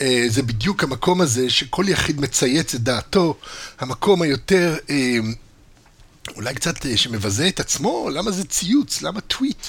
[0.00, 3.36] אה, זה בדיוק המקום הזה שכל יחיד מצייץ את דעתו,
[3.80, 4.76] המקום היותר...
[4.90, 5.18] אה,
[6.36, 9.02] אולי קצת אה, שמבזה את עצמו, למה זה ציוץ?
[9.02, 9.66] למה טוויט?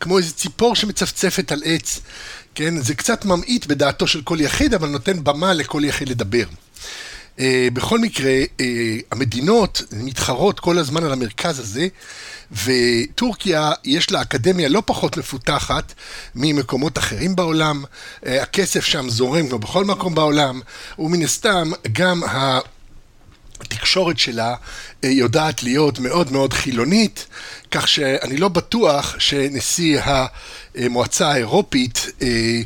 [0.00, 2.00] כמו איזה ציפור שמצפצפת על עץ,
[2.54, 2.82] כן?
[2.82, 6.44] זה קצת ממעיט בדעתו של כל יחיד, אבל נותן במה לכל יחיד לדבר.
[7.36, 7.42] Uh,
[7.72, 8.62] בכל מקרה, uh,
[9.12, 11.88] המדינות מתחרות כל הזמן על המרכז הזה,
[12.52, 15.92] וטורקיה יש לה אקדמיה לא פחות מפותחת
[16.34, 17.84] ממקומות אחרים בעולם.
[17.84, 20.60] Uh, הכסף שם זורם כמו בכל מקום בעולם,
[20.98, 22.58] ומן הסתם גם ה...
[23.60, 24.54] התקשורת שלה
[25.02, 27.26] יודעת להיות מאוד מאוד חילונית,
[27.70, 30.00] כך שאני לא בטוח שנשיא
[30.74, 32.60] המועצה האירופית אה,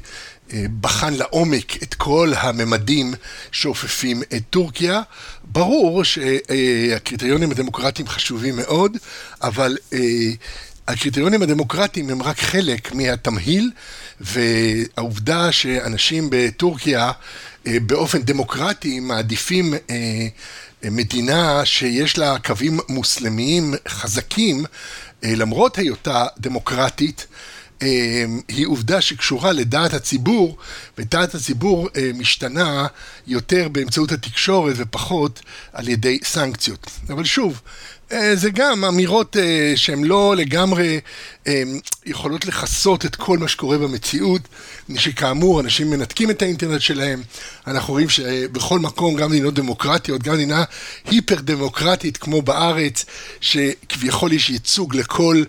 [0.81, 3.15] בחן לעומק את כל הממדים
[3.53, 5.01] שאופפים את טורקיה.
[5.45, 8.97] ברור שהקריטריונים הדמוקרטיים חשובים מאוד,
[9.43, 9.99] אבל אה,
[10.89, 13.71] הקריטריונים הדמוקרטיים הם רק חלק מהתמהיל,
[14.21, 17.13] והעובדה שאנשים בטורקיה
[17.67, 19.75] אה, באופן דמוקרטי מעדיפים
[20.91, 24.65] מדינה שיש לה קווים מוסלמיים חזקים,
[25.23, 27.27] למרות היותה דמוקרטית,
[28.49, 30.57] היא עובדה שקשורה לדעת הציבור,
[30.99, 32.87] ודעת הציבור אה, משתנה
[33.27, 35.41] יותר באמצעות התקשורת ופחות
[35.73, 36.91] על ידי סנקציות.
[37.09, 37.61] אבל שוב,
[38.35, 41.01] זה גם אמירות אה, שהן לא לגמרי
[42.07, 44.41] יכולות לכסות את כל מה שקורה במציאות,
[44.97, 47.23] שכאמור אנשים מנתקים את האינטרנט שלהם,
[47.67, 50.65] אנחנו רואים שבכל מקום, גם מדינות דמוקרטיות, גם מדינה
[51.05, 53.05] היפר דמוקרטית כמו בארץ,
[53.41, 55.43] שכביכול יש ייצוג לכל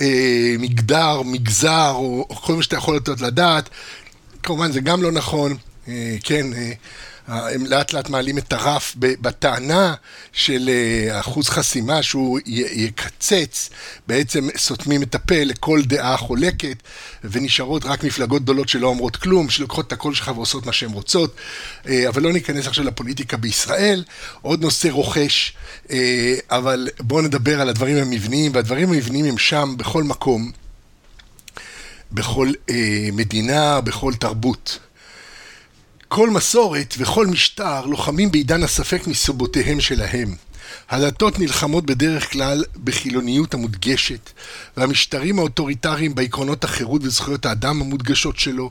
[0.00, 3.68] אה, מגדר, מגזר, או, או כל מה שאתה יכול לתת לדעת,
[4.42, 5.56] כמובן זה גם לא נכון,
[5.88, 6.72] אה, כן, אה,
[7.28, 9.94] הם לאט לאט מעלים את הרף בטענה
[10.32, 13.70] של אה, אחוז חסימה שהוא יקצץ,
[14.06, 16.76] בעצם סותמים את הפה לכל דעה חולקת,
[17.24, 21.34] ונשארות רק מפלגות גדולות שלא אומרות כלום, שלוקחות את הקול שלך ועושות מה שהן רוצות.
[21.88, 24.04] אה, אבל לא ניכנס עכשיו לפוליטיקה בישראל.
[24.42, 25.52] עוד נושא רוכש,
[25.90, 30.50] אה, אבל בואו נדבר על הדברים המבניים, והדברים המבניים הם שם בכל מקום,
[32.12, 32.52] בכל
[33.12, 34.78] מדינה, בכל תרבות.
[36.14, 40.34] כל מסורת וכל משטר לוחמים בעידן הספק מסיבותיהם שלהם.
[40.90, 44.30] הדתות נלחמות בדרך כלל בחילוניות המודגשת,
[44.76, 48.70] והמשטרים האוטוריטריים בעקרונות החירות וזכויות האדם המודגשות שלו.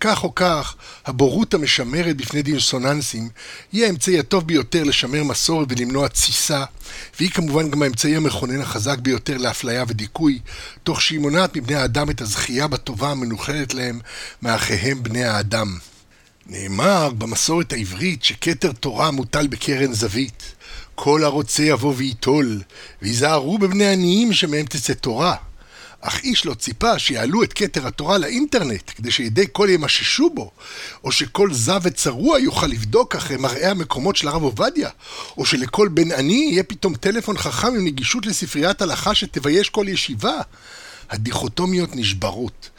[0.00, 0.76] כך או כך,
[1.06, 3.28] הבורות המשמרת בפני דיסוננסים
[3.72, 6.64] היא האמצעי הטוב ביותר לשמר מסורת ולמנוע תסיסה,
[7.18, 10.38] והיא כמובן גם האמצעי המכונן החזק ביותר לאפליה ודיכוי,
[10.82, 14.00] תוך שהיא מונעת מבני האדם את הזכייה בטובה המנוחלת להם
[14.42, 15.89] מאחיהם בני האדם.
[16.52, 20.54] נאמר במסורת העברית שכתר תורה מוטל בקרן זווית.
[20.94, 22.60] כל הרוצה יבוא וייטול,
[23.02, 25.34] ויזהרו בבני עניים שמהם תצא תורה.
[26.00, 30.50] אך איש לא ציפה שיעלו את כתר התורה לאינטרנט, כדי שידי כל ימששו בו,
[31.04, 34.88] או שכל זב וצרוע יוכל לבדוק אחרי מראה המקומות של הרב עובדיה,
[35.36, 40.40] או שלכל בן עני יהיה פתאום טלפון חכם עם נגישות לספריית הלכה שתבייש כל ישיבה.
[41.10, 42.70] הדיכוטומיות נשברות.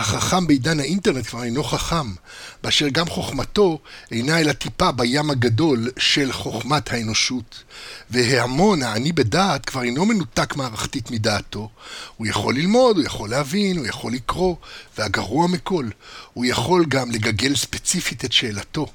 [0.00, 2.14] החכם בעידן האינטרנט כבר אינו חכם,
[2.62, 3.78] באשר גם חוכמתו
[4.10, 7.62] אינה אלא טיפה בים הגדול של חוכמת האנושות.
[8.10, 11.70] וההמון, העני בדעת, כבר אינו מנותק מערכתית מדעתו.
[12.16, 14.56] הוא יכול ללמוד, הוא יכול להבין, הוא יכול לקרוא,
[14.98, 15.88] והגרוע מכל,
[16.34, 18.86] הוא יכול גם לגגל ספציפית את שאלתו.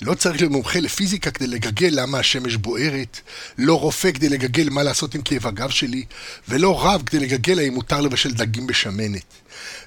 [0.00, 3.20] לא צריך להיות מומחה לפיזיקה כדי לגגל למה השמש בוערת,
[3.58, 6.04] לא רופא כדי לגגל מה לעשות עם כאב הגב שלי,
[6.48, 9.24] ולא רב כדי לגגל האם מותר לבשל דגים בשמנת.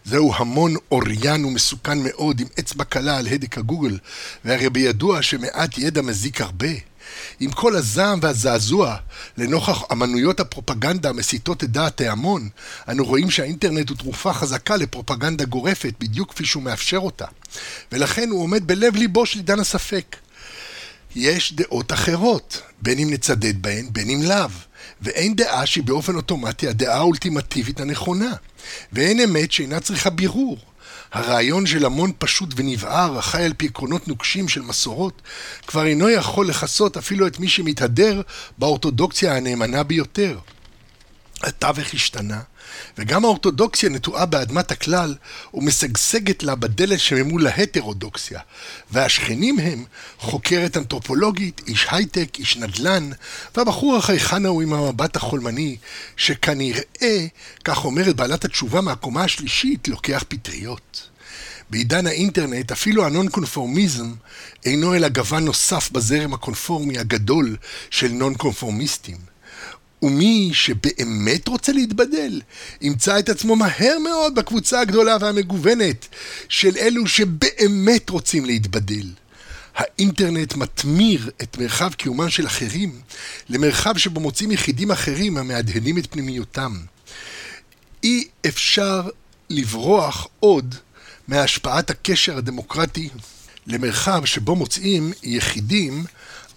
[0.05, 3.97] זהו המון אוריין ומסוכן מאוד עם אצבע קלה על הדק הגוגל,
[4.45, 6.67] והרי בידוע שמעט ידע מזיק הרבה.
[7.39, 8.95] עם כל הזעם והזעזוע
[9.37, 12.49] לנוכח אמנויות הפרופגנדה המסיתות את דעת ההמון,
[12.89, 17.25] אנו רואים שהאינטרנט הוא תרופה חזקה לפרופגנדה גורפת, בדיוק כפי שהוא מאפשר אותה.
[17.91, 20.15] ולכן הוא עומד בלב ליבו של עידן הספק.
[21.15, 24.49] יש דעות אחרות, בין אם נצדד בהן, בין אם לאו.
[25.01, 28.33] ואין דעה שהיא באופן אוטומטי הדעה האולטימטיבית הנכונה.
[28.93, 30.57] ואין אמת שאינה צריכה בירור.
[31.13, 35.21] הרעיון של המון פשוט ונבער, החי על פי עקרונות נוקשים של מסורות,
[35.67, 38.21] כבר אינו יכול לכסות אפילו את מי שמתהדר
[38.57, 40.39] באורתודוקציה הנאמנה ביותר.
[41.43, 42.41] התווך השתנה,
[42.97, 45.15] וגם האורתודוקסיה נטועה באדמת הכלל
[45.53, 48.39] ומשגשגת לה בדלת שממול ההטרודוקסיה.
[48.91, 49.83] והשכנים הם
[50.19, 53.09] חוקרת אנתרופולוגית, איש הייטק, איש נדל"ן,
[53.55, 55.77] והבחור החייכן ההוא עם המבט החולמני,
[56.17, 57.27] שכנראה,
[57.63, 61.07] כך אומרת בעלת התשובה מהקומה השלישית, לוקח פטריות.
[61.69, 64.13] בעידן האינטרנט אפילו הנון קונפורמיזם
[64.65, 67.57] אינו אלא גוון נוסף בזרם הקונפורמי הגדול
[67.89, 69.30] של נון קונפורמיסטים.
[70.01, 72.41] ומי שבאמת רוצה להתבדל,
[72.81, 76.07] ימצא את עצמו מהר מאוד בקבוצה הגדולה והמגוונת
[76.49, 79.07] של אלו שבאמת רוצים להתבדל.
[79.75, 83.01] האינטרנט מתמיר את מרחב קיומם של אחרים
[83.49, 86.77] למרחב שבו מוצאים יחידים אחרים המהדהדים את פנימיותם.
[88.03, 89.09] אי אפשר
[89.49, 90.75] לברוח עוד
[91.27, 93.09] מהשפעת הקשר הדמוקרטי
[93.67, 96.05] למרחב שבו מוצאים יחידים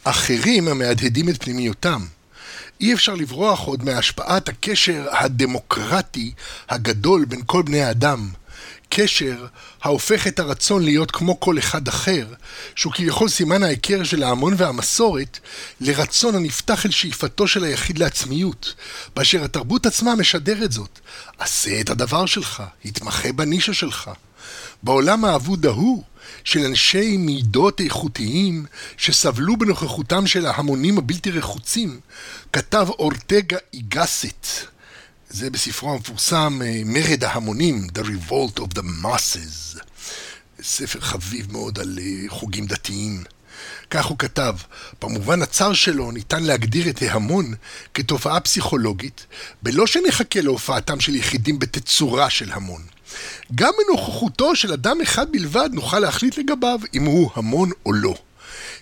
[0.04, 2.04] אחרים המהדהדים את פנימיותם.
[2.84, 6.32] אי אפשר לברוח עוד מהשפעת הקשר הדמוקרטי
[6.68, 8.30] הגדול בין כל בני האדם.
[8.88, 9.46] קשר
[9.82, 12.26] ההופך את הרצון להיות כמו כל אחד אחר,
[12.74, 15.38] שהוא כביכול סימן ההיכר של ההמון והמסורת,
[15.80, 18.74] לרצון הנפתח אל שאיפתו של היחיד לעצמיות,
[19.16, 21.00] באשר התרבות עצמה משדרת זאת.
[21.38, 24.10] עשה את הדבר שלך, התמחה בנישה שלך.
[24.82, 26.02] בעולם האבוד ההוא,
[26.44, 28.66] של אנשי מידות איכותיים
[28.96, 32.00] שסבלו בנוכחותם של ההמונים הבלתי רחוצים,
[32.52, 34.46] כתב אורטגה איגסט,
[35.30, 39.78] זה בספרו המפורסם אה, מרד ההמונים, The Revolt of the Masses,
[40.62, 43.24] ספר חביב מאוד על אה, חוגים דתיים.
[43.90, 44.54] כך הוא כתב,
[45.02, 47.54] במובן הצר שלו ניתן להגדיר את ההמון
[47.94, 49.26] כתופעה פסיכולוגית,
[49.62, 52.82] בלא שנחכה להופעתם של יחידים בתצורה של המון.
[53.54, 58.14] גם בנוכחותו של אדם אחד בלבד נוכל להחליט לגביו אם הוא המון או לא.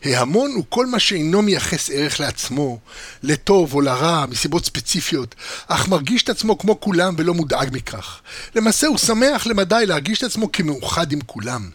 [0.04, 2.78] ההמון הוא כל מה שאינו מייחס ערך לעצמו,
[3.22, 5.34] לטוב או לרע, מסיבות ספציפיות,
[5.68, 8.20] אך מרגיש את עצמו כמו כולם ולא מודאג מכך.
[8.54, 11.70] למעשה הוא שמח למדי להרגיש את עצמו כמאוחד עם כולם.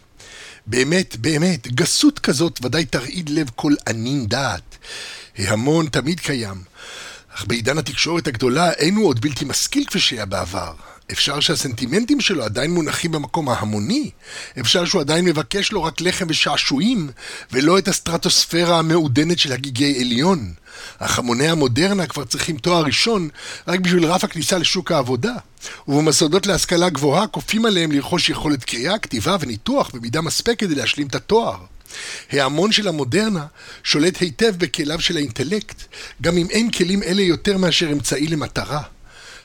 [0.67, 4.77] באמת, באמת, גסות כזאת ודאי תרעיד לב כל ענין דעת.
[5.37, 6.63] ההמון תמיד קיים,
[7.35, 10.73] אך בעידן התקשורת הגדולה אין הוא עוד בלתי משכיל כפי שהיה בעבר.
[11.11, 14.09] אפשר שהסנטימנטים שלו עדיין מונחים במקום ההמוני.
[14.59, 17.09] אפשר שהוא עדיין מבקש לו רק לחם ושעשועים,
[17.51, 20.53] ולא את הסטרטוספירה המעודנת של הגיגי עליון.
[20.99, 23.29] אך המוני המודרנה כבר צריכים תואר ראשון
[23.67, 25.33] רק בשביל רף הכניסה לשוק העבודה.
[25.87, 31.15] ובמוסדות להשכלה גבוהה כופים עליהם לרכוש יכולת קריאה, כתיבה וניתוח במידה מספקת כדי להשלים את
[31.15, 31.57] התואר.
[32.31, 33.45] ההמון של המודרנה
[33.83, 35.83] שולט היטב בכליו של האינטלקט,
[36.21, 38.81] גם אם אין כלים אלה יותר מאשר אמצעי למטרה.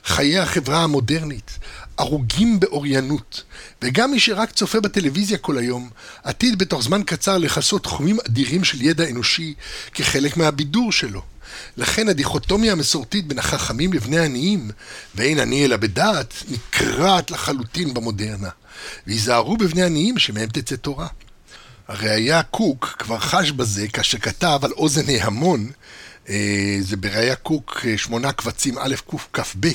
[0.05, 1.59] חיי החברה המודרנית,
[1.97, 3.43] הרוגים באוריינות,
[3.81, 5.89] וגם מי שרק צופה בטלוויזיה כל היום,
[6.23, 9.53] עתיד בתוך זמן קצר לכסות תחומים אדירים של ידע אנושי
[9.93, 11.21] כחלק מהבידור שלו.
[11.77, 14.71] לכן הדיכוטומיה המסורתית בין החכמים לבני עניים,
[15.15, 18.49] ואין עני אלא בדעת, נקרעת לחלוטין במודרנה.
[19.07, 21.07] והיזהרו בבני עניים שמהם תצא תורה.
[21.87, 25.71] הראיה קוק כבר חש בזה כאשר כתב על אוזן ההמון
[26.81, 28.95] זה בראיה קוק אה, שמונה קבצים א'
[29.31, 29.67] קכ"ב,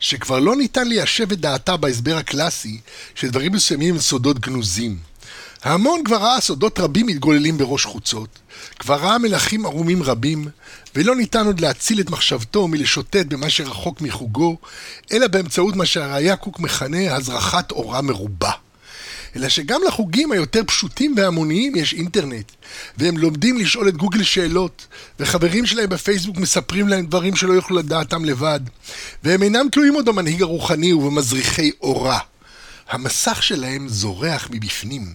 [0.00, 2.80] שכבר לא ניתן ליישב את דעתה בהסבר הקלאסי
[3.14, 4.98] שדברים מסוימים הם סודות גנוזים.
[5.62, 8.38] ההמון כבר ראה סודות רבים מתגוללים בראש חוצות,
[8.78, 10.48] כבר ראה מלכים ערומים רבים,
[10.94, 14.56] ולא ניתן עוד להציל את מחשבתו מלשוטט במה שרחוק מחוגו,
[15.12, 18.50] אלא באמצעות מה שהראיה קוק מכנה הזרחת אורה מרובה.
[19.36, 22.52] אלא שגם לחוגים היותר פשוטים והמוניים יש אינטרנט,
[22.98, 24.86] והם לומדים לשאול את גוגל שאלות,
[25.20, 28.60] וחברים שלהם בפייסבוק מספרים להם דברים שלא יוכלו לדעתם לבד,
[29.24, 32.18] והם אינם תלויים עוד במנהיג הרוחני ובמזריחי אורה.
[32.90, 35.14] המסך שלהם זורח מבפנים.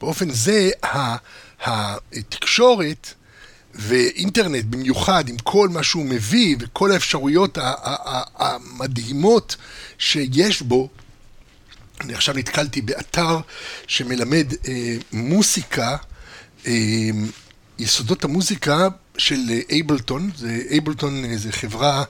[0.00, 0.70] באופן זה,
[1.62, 3.14] התקשורת
[3.74, 7.58] ואינטרנט במיוחד, עם כל מה שהוא מביא וכל האפשרויות
[8.38, 9.56] המדהימות
[9.98, 10.88] שיש בו,
[12.00, 13.38] אני עכשיו נתקלתי באתר
[13.86, 15.96] שמלמד אה, מוסיקה,
[16.66, 16.72] אה,
[17.78, 18.88] יסודות המוזיקה
[19.18, 19.38] של
[19.70, 22.04] אייבלטון, זה אייבלטון אה, זה חברה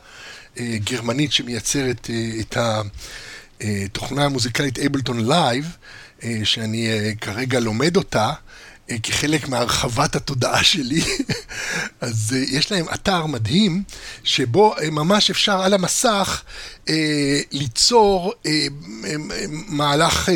[0.60, 2.56] אה, גרמנית שמייצרת אה, את
[3.60, 5.76] התוכנה המוזיקלית Ableton Live,
[6.24, 8.32] אה, שאני אה, כרגע לומד אותה.
[8.90, 11.02] אה, כחלק מהרחבת התודעה שלי,
[12.00, 13.82] אז אה, יש להם אתר מדהים,
[14.24, 16.42] שבו אה, ממש אפשר על המסך
[17.52, 18.34] ליצור
[19.68, 20.28] מהלך,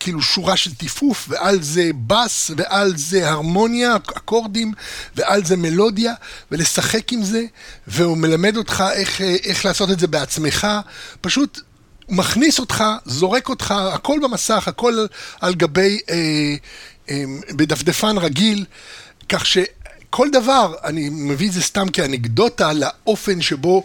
[0.00, 4.72] כאילו שורה של טיפוף, ועל זה בס, ועל זה הרמוניה, אקורדים,
[5.16, 6.14] ועל זה מלודיה,
[6.50, 7.44] ולשחק עם זה,
[7.86, 10.66] והוא מלמד אותך איך, איך לעשות את זה בעצמך,
[11.20, 11.60] פשוט
[12.08, 15.06] מכניס אותך, זורק אותך, הכל במסך, הכל
[15.40, 16.56] על גבי, אה, אה,
[17.50, 18.64] בדפדפן רגיל,
[19.28, 23.84] כך שכל דבר, אני מביא את זה סתם כאנקדוטה לאופן שבו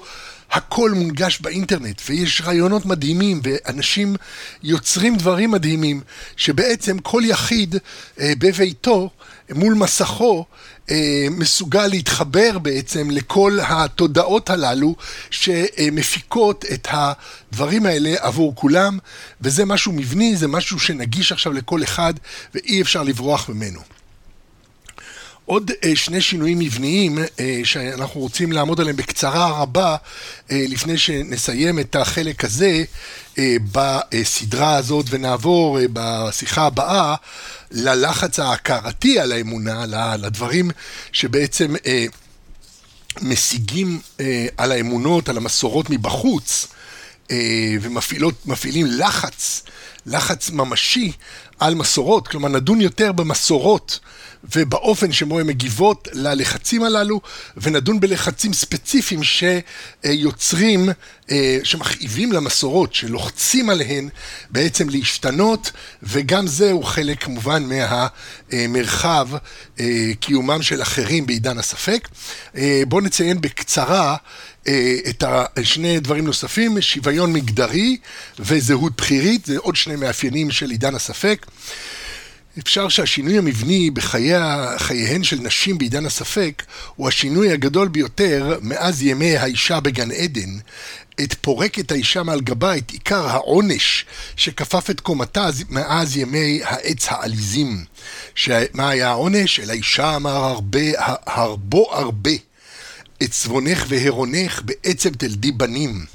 [0.52, 4.16] הכל מונגש באינטרנט, ויש רעיונות מדהימים, ואנשים
[4.64, 6.02] יוצרים דברים מדהימים,
[6.38, 7.76] שבעצם כל יחיד
[8.20, 9.10] אה, בביתו,
[9.56, 10.46] מול מסכו,
[10.92, 14.96] אה, מסוגל להתחבר בעצם לכל התודעות הללו
[15.30, 18.98] שמפיקות את הדברים האלה עבור כולם,
[19.42, 22.14] וזה משהו מבני, זה משהו שנגיש עכשיו לכל אחד,
[22.54, 23.99] ואי אפשר לברוח ממנו.
[25.50, 29.96] עוד אה, שני שינויים מבניים אה, שאנחנו רוצים לעמוד עליהם בקצרה רבה
[30.52, 32.84] אה, לפני שנסיים את החלק הזה
[33.72, 37.16] בסדרה הזאת ונעבור בשיחה הבאה
[37.72, 39.86] ללחץ ההכרתי על האמונה,
[40.18, 40.72] לדברים
[41.12, 41.76] שבעצם
[43.22, 44.00] משיגים
[44.58, 46.68] על האמונות, על המסורות מבחוץ
[47.82, 49.64] ומפעילים לחץ,
[50.06, 51.12] לחץ ממשי
[51.60, 54.00] על מסורות, כלומר נדון יותר במסורות
[54.44, 57.22] ובאופן שבו הן מגיבות ללחצים הללו,
[57.58, 60.90] ונדון בלחצים ספציפיים שיוצרים,
[61.32, 64.10] אה, שמכאיבים למסורות, שלוחצים עליהן
[64.50, 65.72] בעצם להשתנות,
[66.04, 69.28] וגם זה הוא חלק כמובן מהמרחב
[69.80, 72.08] אה, קיומם של אחרים בעידן הספק.
[72.56, 74.16] אה, בואו נציין בקצרה
[75.10, 75.24] את
[75.64, 77.98] שני דברים נוספים, שוויון מגדרי
[78.40, 81.46] וזהות בכירית, זה עוד שני מאפיינים של עידן הספק.
[82.58, 86.64] אפשר שהשינוי המבני בחייהן של נשים בעידן הספק
[86.96, 90.60] הוא השינוי הגדול ביותר מאז ימי האישה בגן עדן.
[91.24, 97.86] את פורקת האישה מעל גבה את עיקר העונש שכפף את קומתה מאז ימי העץ העליזים.
[98.74, 99.60] מה היה העונש?
[99.60, 100.80] אל האישה אמר הרבה,
[101.26, 102.32] הרבו הרבה.
[103.24, 106.06] את צבונך והרונך בעצם תלדי בנים.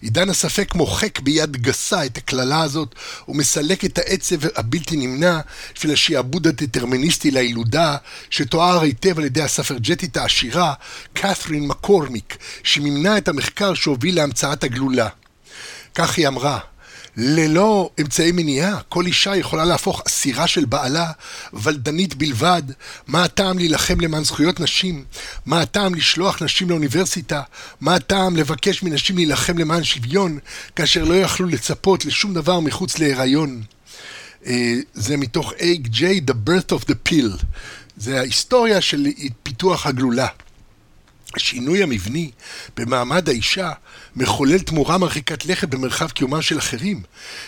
[0.00, 2.94] עידן הספק מוחק ביד גסה את הקללה הזאת
[3.28, 5.40] ומסלק את העצב הבלתי נמנע
[5.74, 7.96] של השעבוד הדטרמיניסטי לילודה
[8.30, 10.74] שתואר היטב על ידי הספרג'טית העשירה
[11.12, 15.08] קת'רין מקורמיק שמימנה את המחקר שהוביל להמצאת הגלולה.
[15.94, 16.58] כך היא אמרה
[17.16, 21.12] ללא אמצעי מניעה, כל אישה יכולה להפוך אסירה של בעלה,
[21.52, 22.62] ולדנית בלבד.
[23.06, 25.04] מה הטעם להילחם למען זכויות נשים?
[25.46, 27.42] מה הטעם לשלוח נשים לאוניברסיטה?
[27.80, 30.38] מה הטעם לבקש מנשים להילחם למען שוויון,
[30.76, 33.62] כאשר לא יכלו לצפות לשום דבר מחוץ להיריון?
[34.46, 35.52] אה, זה מתוך
[35.82, 37.44] ג'יי, The Birth of the Pill.
[37.96, 39.06] זה ההיסטוריה של
[39.42, 40.26] פיתוח הגלולה.
[41.34, 42.30] השינוי המבני
[42.76, 43.72] במעמד האישה
[44.16, 47.02] מחולל תמורה מרחיקת לכת במרחב קיומם של אחרים,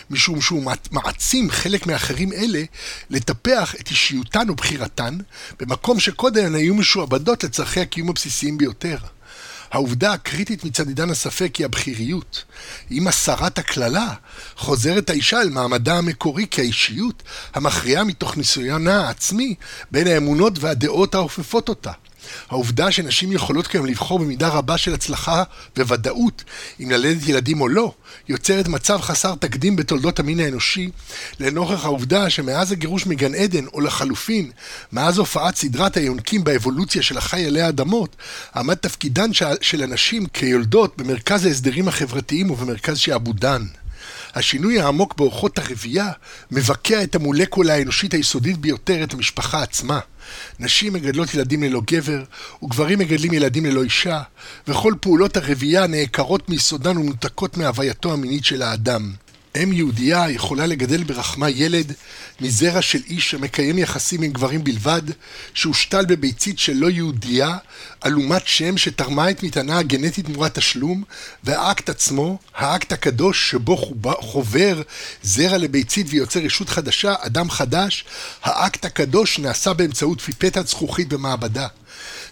[0.09, 2.63] משום שהוא מעצים חלק מאחרים אלה
[3.09, 5.17] לטפח את אישיותן ובחירתן,
[5.59, 8.97] במקום שקודם הן היו משועבדות לצרכי הקיום הבסיסיים ביותר.
[9.71, 12.43] העובדה הקריטית מצד עידן הספק היא הבכיריות.
[12.89, 14.13] עם הסרת הקללה,
[14.55, 17.23] חוזרת האישה אל מעמדה המקורי כאישיות
[17.53, 19.55] המכריעה מתוך ניסיונה העצמי
[19.91, 21.91] בין האמונות והדעות האופפות אותה.
[22.49, 25.43] העובדה שנשים יכולות כיום לבחור במידה רבה של הצלחה
[25.77, 26.43] וודאות
[26.79, 27.93] אם ללדת ילדים או לא,
[28.29, 30.89] יוצרת מצב חסר תקדים בתולדות המין האנושי,
[31.39, 34.51] לנוכח העובדה שמאז הגירוש מגן עדן, או לחלופין,
[34.91, 38.15] מאז הופעת סדרת היונקים באבולוציה של החי עלי האדמות,
[38.55, 43.65] עמד תפקידן של הנשים כיולדות במרכז ההסדרים החברתיים ובמרכז שעבודן.
[44.35, 46.11] השינוי העמוק באורחות הרבייה
[46.51, 49.99] מבקע את המולקולה האנושית היסודית ביותר, את המשפחה עצמה.
[50.59, 52.23] נשים מגדלות ילדים ללא גבר,
[52.63, 54.21] וגברים מגדלים ילדים ללא אישה,
[54.67, 59.11] וכל פעולות הרבייה נעקרות מיסודן ומנותקות מהווייתו המינית של האדם.
[59.55, 61.93] אם יהודייה יכולה לגדל ברחמה ילד
[62.41, 65.01] מזרע של איש שמקיים יחסים עם גברים בלבד,
[65.53, 67.57] שהושתל בביצית של לא יהודייה,
[68.05, 71.03] אלומת שם שתרמה את מטענה הגנטית תמורת תשלום,
[71.43, 74.81] והאקט עצמו, האקט הקדוש שבו חובר
[75.23, 78.05] זרע לביצית ויוצר ישות חדשה, אדם חדש,
[78.43, 81.67] האקט הקדוש נעשה באמצעות פיפטת זכוכית במעבדה.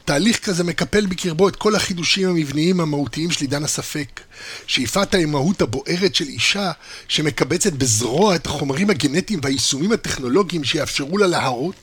[0.08, 4.22] תהליך כזה מקפל בקרבו את כל החידושים המבניים המהותיים של עידן הספק.
[4.68, 6.72] שאיפת האימהות הבוערת של אישה
[7.08, 11.76] שמקבצת בזרוע את החומרים הגנטיים והיישומים הטכנולוגיים שיאפשרו לה להרות,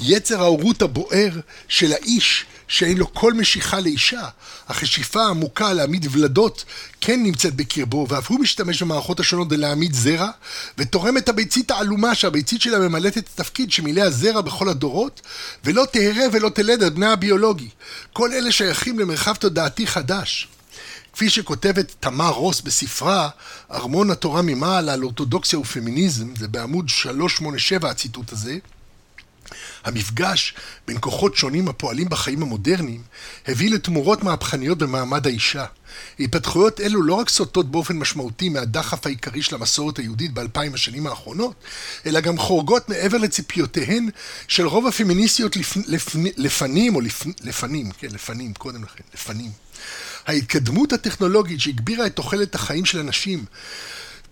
[0.00, 1.30] יצר ההורות הבוער
[1.68, 4.28] של האיש שאין לו כל משיכה לאישה,
[4.66, 6.64] אך השאיפה העמוקה להעמיד ולדות
[7.00, 10.30] כן נמצאת בקרבו, ואף הוא משתמש במערכות השונות כדי להעמיד זרע,
[10.78, 15.20] ותורם את הביצית העלומה שהביצית שלה ממלאת את התפקיד שמילא הזרע בכל הדורות,
[15.64, 17.68] ולא תהרה ולא תלד על בנה הביולוגי.
[18.12, 20.48] כל אלה שייכים למרחב תודעתי חדש.
[21.12, 23.28] כפי שכותבת תמר רוס בספרה,
[23.70, 28.58] ארמון התורה ממעלה על אורתודוקסיה ופמיניזם, זה בעמוד 387 הציטוט הזה,
[29.84, 30.54] המפגש
[30.86, 33.02] בין כוחות שונים הפועלים בחיים המודרניים
[33.48, 35.64] הביא לתמורות מהפכניות במעמד האישה.
[36.20, 41.54] התפתחויות אלו לא רק סוטות באופן משמעותי מהדחף העיקרי של המסורת היהודית באלפיים השנים האחרונות,
[42.06, 44.08] אלא גם חורגות מעבר לציפיותיהן
[44.48, 45.76] של רוב הפמיניסטיות לפ...
[45.86, 46.16] לפ...
[46.36, 47.24] לפנים, או לפ...
[47.42, 49.50] לפנים, כן, לפנים, קודם לכן, לפנים.
[50.26, 53.44] ההתקדמות הטכנולוגית שהגבירה את תוחלת החיים של אנשים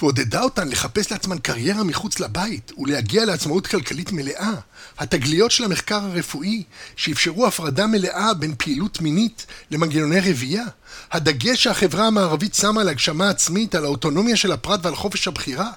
[0.00, 4.54] ועודדה אותן לחפש לעצמן קריירה מחוץ לבית ולהגיע לעצמאות כלכלית מלאה.
[4.98, 6.62] התגליות של המחקר הרפואי
[6.96, 10.64] שאפשרו הפרדה מלאה בין פעילות מינית למנגנוני רבייה.
[11.12, 15.70] הדגש שהחברה המערבית שמה על הגשמה עצמית, על האוטונומיה של הפרט ועל חופש הבחירה,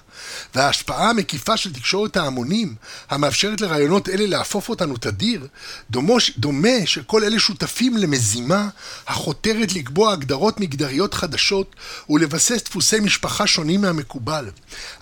[0.54, 2.74] וההשפעה המקיפה של תקשורת ההמונים,
[3.10, 5.46] המאפשרת לרעיונות אלה להפוף אותנו תדיר,
[5.90, 8.68] דומוש, דומה שכל אלה שותפים למזימה
[9.06, 11.76] החותרת לקבוע הגדרות מגדריות חדשות
[12.10, 14.50] ולבסס דפוסי משפחה שונים מהמקובל.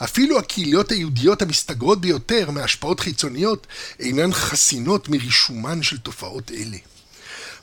[0.05, 3.67] אפילו הקהילות היהודיות המסתגרות ביותר מהשפעות חיצוניות
[4.01, 6.77] אינן חסינות מרישומן של תופעות אלה.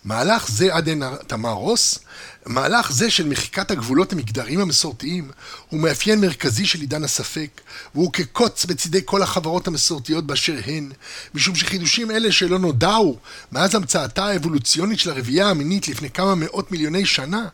[0.06, 2.00] מהלך זה עד עין תמרוס,
[2.46, 5.32] מהלך זה של מחיקת הגבולות המגדריים המסורתיים
[5.70, 7.62] הוא מאפיין מרכזי של עידן הספק,
[7.96, 10.92] והוא כקוץ בצידי כל החברות המסורתיות באשר הן,
[11.34, 13.18] משום שחידושים אלה שלא נודעו
[13.52, 17.48] מאז המצאתה האבולוציונית של הרבייה המינית לפני כמה מאות מיליוני שנה,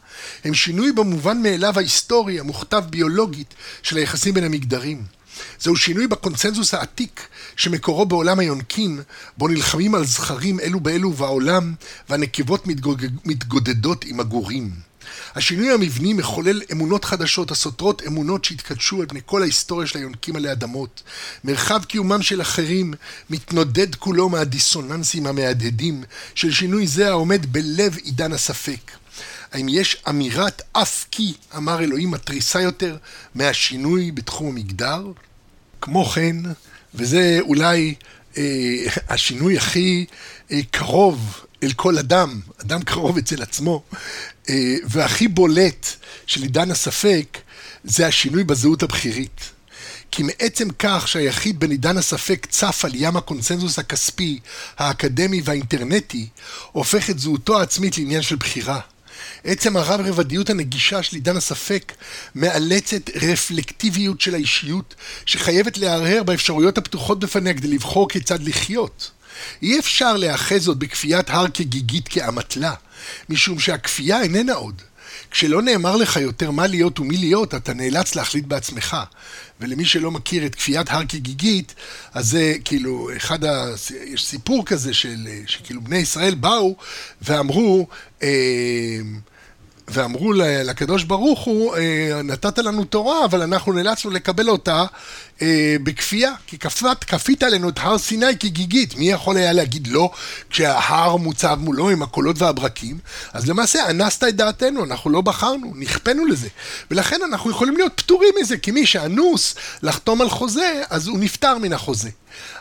[0.44, 3.54] הם שינוי במובן מאליו ההיסטורי, המוכתב ביולוגית,
[3.84, 5.21] של היחסים בין המגדרים.
[5.60, 9.02] זהו שינוי בקונצנזוס העתיק שמקורו בעולם היונקים,
[9.38, 11.74] בו נלחמים על זכרים אלו באלו ובעולם,
[12.10, 14.92] והנקבות מתגודד, מתגודדות עם הגורים.
[15.36, 20.52] השינוי המבני מחולל אמונות חדשות הסותרות אמונות שהתקדשו על פני כל ההיסטוריה של היונקים עלי
[20.52, 21.04] אדמות.
[21.44, 22.94] מרחב קיומם של אחרים
[23.30, 26.04] מתנודד כולו מהדיסוננסים המהדהדים
[26.36, 28.92] של שינוי זה העומד בלב עידן הספק.
[29.52, 32.98] האם יש אמירת אף כי, אמר אלוהים, מתריסה יותר
[33.36, 35.04] מהשינוי בתחום המגדר?
[35.82, 36.36] כמו כן,
[36.96, 37.96] וזה אולי
[38.38, 38.44] אה,
[39.10, 40.06] השינוי הכי
[40.52, 43.84] אה, קרוב אל כל אדם, אדם קרוב אצל עצמו,
[44.50, 45.88] אה, והכי בולט
[46.26, 47.38] של עידן הספק,
[47.84, 49.52] זה השינוי בזהות הבכירית.
[50.12, 54.40] כי מעצם כך שהיחיד בין עידן הספק צף על ים הקונסנזוס הכספי,
[54.78, 56.28] האקדמי והאינטרנטי,
[56.72, 58.80] הופך את זהותו העצמית לעניין של בחירה.
[59.44, 61.94] עצם הרב-רבדיות הנגישה של עידן הספק
[62.36, 69.12] מאלצת רפלקטיביות של האישיות שחייבת להרהר באפשרויות הפתוחות בפניה כדי לבחור כיצד לחיות.
[69.62, 72.74] אי אפשר להיאחז עוד בכפיית הר כגיגית כאמתלה,
[73.30, 74.82] משום שהכפייה איננה עוד.
[75.32, 78.98] כשלא נאמר לך יותר מה להיות ומי להיות, אתה נאלץ להחליט בעצמך.
[79.60, 81.76] ולמי שלא מכיר את כפיית הר כגיגית,
[82.14, 83.66] אז זה כאילו, אחד ה...
[84.06, 85.28] יש סיפור כזה של...
[85.48, 86.76] שכאילו בני ישראל באו
[87.22, 87.88] ואמרו,
[88.24, 88.30] אה,
[89.92, 94.86] ואמרו לקדוש ברוך הוא, אה, נתת לנו תורה, אבל אנחנו נאלצנו לקבל אותה
[95.42, 98.96] אה, בכפייה, כי כפת, כפית עלינו את הר סיני כגיגית.
[98.96, 100.12] מי יכול היה להגיד לא
[100.50, 102.98] כשההר מוצב מולו עם הקולות והברקים?
[103.34, 106.48] אז למעשה אנסת את דעתנו, אנחנו לא בחרנו, נכפנו לזה.
[106.92, 111.58] ולכן אנחנו יכולים להיות פטורים מזה, כי מי שאנוס לחתום על חוזה, אז הוא נפטר
[111.58, 112.10] מן החוזה.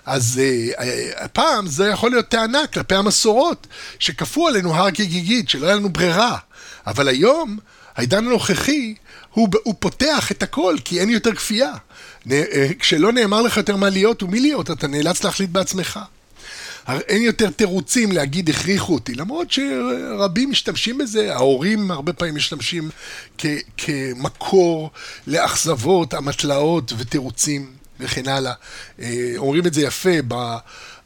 [0.06, 0.82] אז uh,
[1.16, 3.66] הפעם זה יכול להיות טענה כלפי המסורות,
[3.98, 6.36] שכפו עלינו הר כגיגית, שלא היה לנו ברירה.
[6.86, 7.58] אבל היום,
[7.96, 8.94] העידן הנוכחי,
[9.30, 11.72] הוא, הוא פותח את הכל, כי אין יותר כפייה.
[12.32, 16.00] אה, כשלא נאמר לך יותר מה להיות ומי להיות, אתה נאלץ להחליט בעצמך.
[16.88, 22.90] אין יותר תירוצים להגיד הכריחו אותי, למרות שרבים משתמשים בזה, ההורים הרבה פעמים משתמשים
[23.38, 24.90] כ- כמקור
[25.26, 27.70] לאכזבות, אמתלאות ותירוצים
[28.00, 28.52] וכן הלאה.
[29.00, 30.22] אה, אומרים את זה יפה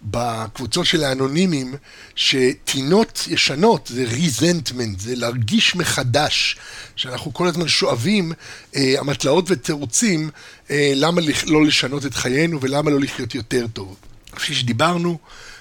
[0.04, 1.74] בקבוצות של האנונימים,
[2.14, 6.56] שטינות ישנות זה ריזנטמנט, זה להרגיש מחדש,
[6.96, 8.32] שאנחנו כל הזמן שואבים
[8.76, 10.30] אה, אמתלאות ותירוצים
[10.70, 13.96] אה, למה לא לשנות את חיינו ולמה לא לחיות יותר טוב.
[14.32, 15.18] כפי שדיברנו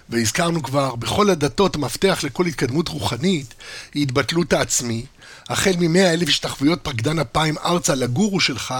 [0.09, 3.53] והזכרנו כבר, בכל הדתות המפתח לכל התקדמות רוחנית
[3.93, 5.05] היא התבטלות העצמי,
[5.49, 8.73] החל ממאה אלף השתחוויות פקדן אפיים ארצה לגורו שלך,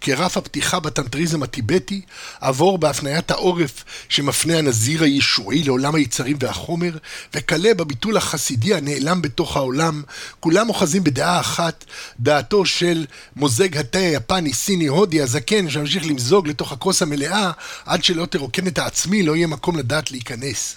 [0.00, 2.00] כרף הפתיחה בטנטריזם הטיבטי,
[2.40, 6.96] עבור בהפניית העורף שמפנה הנזיר הישועי לעולם היצרים והחומר,
[7.34, 10.02] וכלה בביטול החסידי הנעלם בתוך העולם,
[10.40, 11.84] כולם אוחזים בדעה אחת,
[12.20, 13.06] דעתו של
[13.36, 17.50] מוזג התה היפני, סיני, הודי, הזקן, שממשיך למזוג לתוך הכוס המלאה,
[17.86, 20.76] עד שלא תרוקן את העצמי, לא יהיה מקום לדעת להיכנס.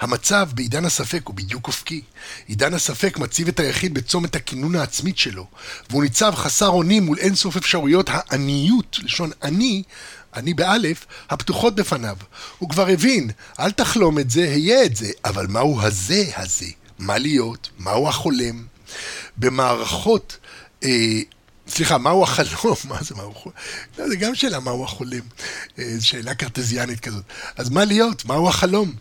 [0.00, 2.02] המצב בעידן הספק הוא בדיוק אופקי.
[2.46, 5.46] עידן הספק מציב את היחיד בצומת הכינון העצמית שלו,
[5.90, 9.82] והוא ניצב חסר אונים מול אינסוף אפשרויות העניות, לשון עני,
[10.34, 12.16] אני באלף, הפתוחות בפניו.
[12.58, 16.66] הוא כבר הבין, אל תחלום את זה, היה את זה, אבל מהו הזה הזה?
[16.98, 17.70] מה להיות?
[17.78, 18.64] מהו החולם?
[19.36, 20.36] במערכות...
[20.84, 21.20] אה,
[21.68, 22.76] סליחה, מהו החלום?
[22.88, 23.54] מה זה, מהו החלום?
[23.98, 25.20] לא, זה גם שאלה מהו החולם.
[25.78, 27.24] אה, שאלה קרטזיאנית כזאת.
[27.56, 28.24] אז מה להיות?
[28.24, 28.92] מהו החלום?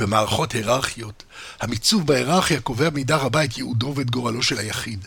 [0.00, 1.24] במערכות היררכיות,
[1.60, 5.04] המיצוב בהיררכיה קובע במידה רבה את ייעודו ואת גורלו של היחיד.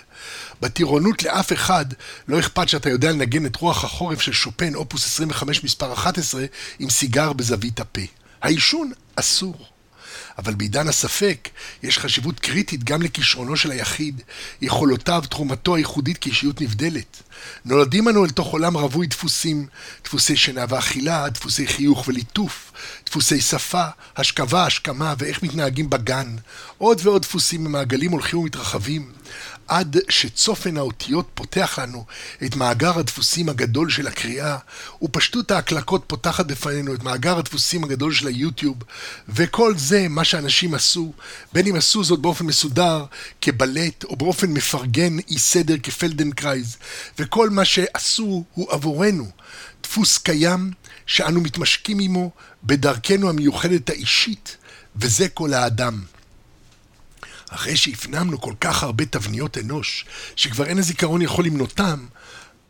[0.61, 1.85] בטירונות לאף אחד
[2.27, 6.45] לא אכפת שאתה יודע לנגן את רוח החורף של שופן, אופוס 25 מספר 11,
[6.79, 8.01] עם סיגר בזווית הפה.
[8.41, 9.69] העישון אסור.
[10.39, 11.49] אבל בעידן הספק
[11.83, 14.21] יש חשיבות קריטית גם לכישרונו של היחיד,
[14.61, 17.23] יכולותיו, תרומתו הייחודית כאישיות נבדלת.
[17.65, 19.67] נולדים אנו אל תוך עולם רווי דפוסים,
[20.03, 22.71] דפוסי שינה ואכילה, דפוסי חיוך וליטוף,
[23.05, 23.85] דפוסי שפה,
[24.17, 26.35] השכבה, השכמה ואיך מתנהגים בגן,
[26.77, 29.11] עוד ועוד דפוסים במעגלים הולכים ומתרחבים.
[29.69, 32.05] עד שצופן האותיות פותח לנו
[32.45, 34.57] את מאגר הדפוסים הגדול של הקריאה,
[35.01, 38.77] ופשטות ההקלקות פותחת בפנינו את מאגר הדפוסים הגדול של היוטיוב,
[39.29, 41.13] וכל זה מה שאנשים עשו,
[41.53, 43.05] בין אם עשו זאת באופן מסודר
[43.41, 46.77] כבלט, או באופן מפרגן אי סדר כפלדנקרייז,
[47.19, 49.27] וכל מה שעשו הוא עבורנו.
[49.83, 50.71] דפוס קיים
[51.05, 52.31] שאנו מתמשקים עמו
[52.63, 54.57] בדרכנו המיוחדת האישית,
[54.95, 56.01] וזה כל האדם.
[57.49, 62.05] אחרי שהפנמנו כל כך הרבה תבניות אנוש, שכבר אין הזיכרון יכול למנותם,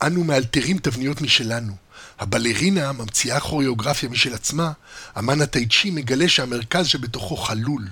[0.01, 1.73] אנו מאלתרים תבניות משלנו.
[2.19, 4.71] הבלרינה ממציאה כוריאוגרפיה משל עצמה,
[5.19, 7.87] אמן הטייצ'י מגלה שהמרכז שבתוכו חלול,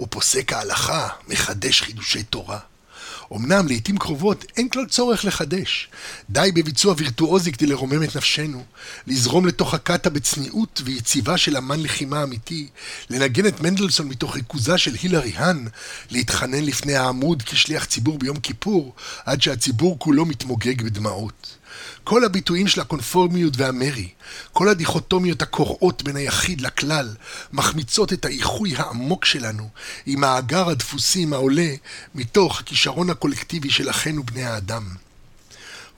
[0.00, 2.58] ופוסק ההלכה מחדש חידושי תורה.
[3.36, 5.88] אמנם לעיתים קרובות אין כלל צורך לחדש.
[6.30, 8.64] די בביצוע וירטואוזי כדי לרומם את נפשנו,
[9.06, 12.68] לזרום לתוך הקאטה בצניעות ויציבה של אמן לחימה אמיתי,
[13.10, 15.66] לנגן את מנדלסון מתוך ריכוזה של הילרי האן,
[16.10, 21.59] להתחנן לפני העמוד כשליח ציבור ביום כיפור, עד שהציבור כולו מתמוגג בדמעות.
[22.10, 24.08] כל הביטויים של הקונפורמיות והמרי,
[24.52, 27.08] כל הדיכוטומיות הקורעות בין היחיד לכלל,
[27.52, 29.68] מחמיצות את האיחוי העמוק שלנו
[30.06, 31.68] עם מאגר הדפוסים העולה
[32.14, 34.84] מתוך הכישרון הקולקטיבי של אחינו בני האדם.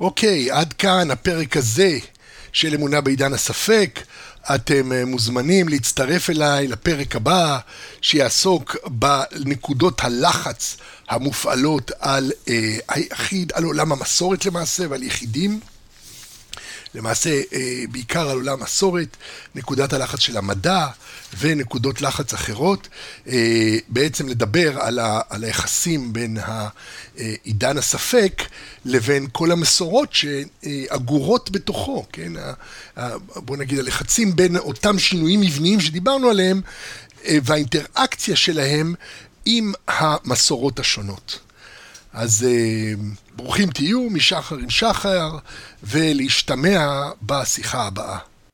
[0.01, 1.99] אוקיי, עד כאן הפרק הזה
[2.53, 4.01] של אמונה בעידן הספק.
[4.55, 7.59] אתם אה, מוזמנים להצטרף אליי לפרק הבא
[8.01, 10.77] שיעסוק בנקודות הלחץ
[11.09, 15.61] המופעלות על אה, היחיד, על עולם המסורת למעשה ועל יחידים.
[16.95, 19.17] למעשה אה, בעיקר על עולם מסורת,
[19.55, 20.87] נקודת הלחץ של המדע
[21.39, 22.89] ונקודות לחץ אחרות,
[23.29, 26.37] אה, בעצם לדבר על, ה, על היחסים בין
[27.45, 28.43] עידן הספק
[28.85, 32.33] לבין כל המסורות שאגורות בתוכו, כן?
[33.37, 36.61] בוא נגיד הלחצים בין אותם שינויים מבניים שדיברנו עליהם
[37.25, 38.95] אה, והאינטראקציה שלהם
[39.47, 41.39] עם המסורות השונות.
[42.13, 42.47] אז
[43.37, 45.39] ברוכים תהיו משחר עם שחר,
[45.83, 48.32] ולהשתמע בשיחה הבאה.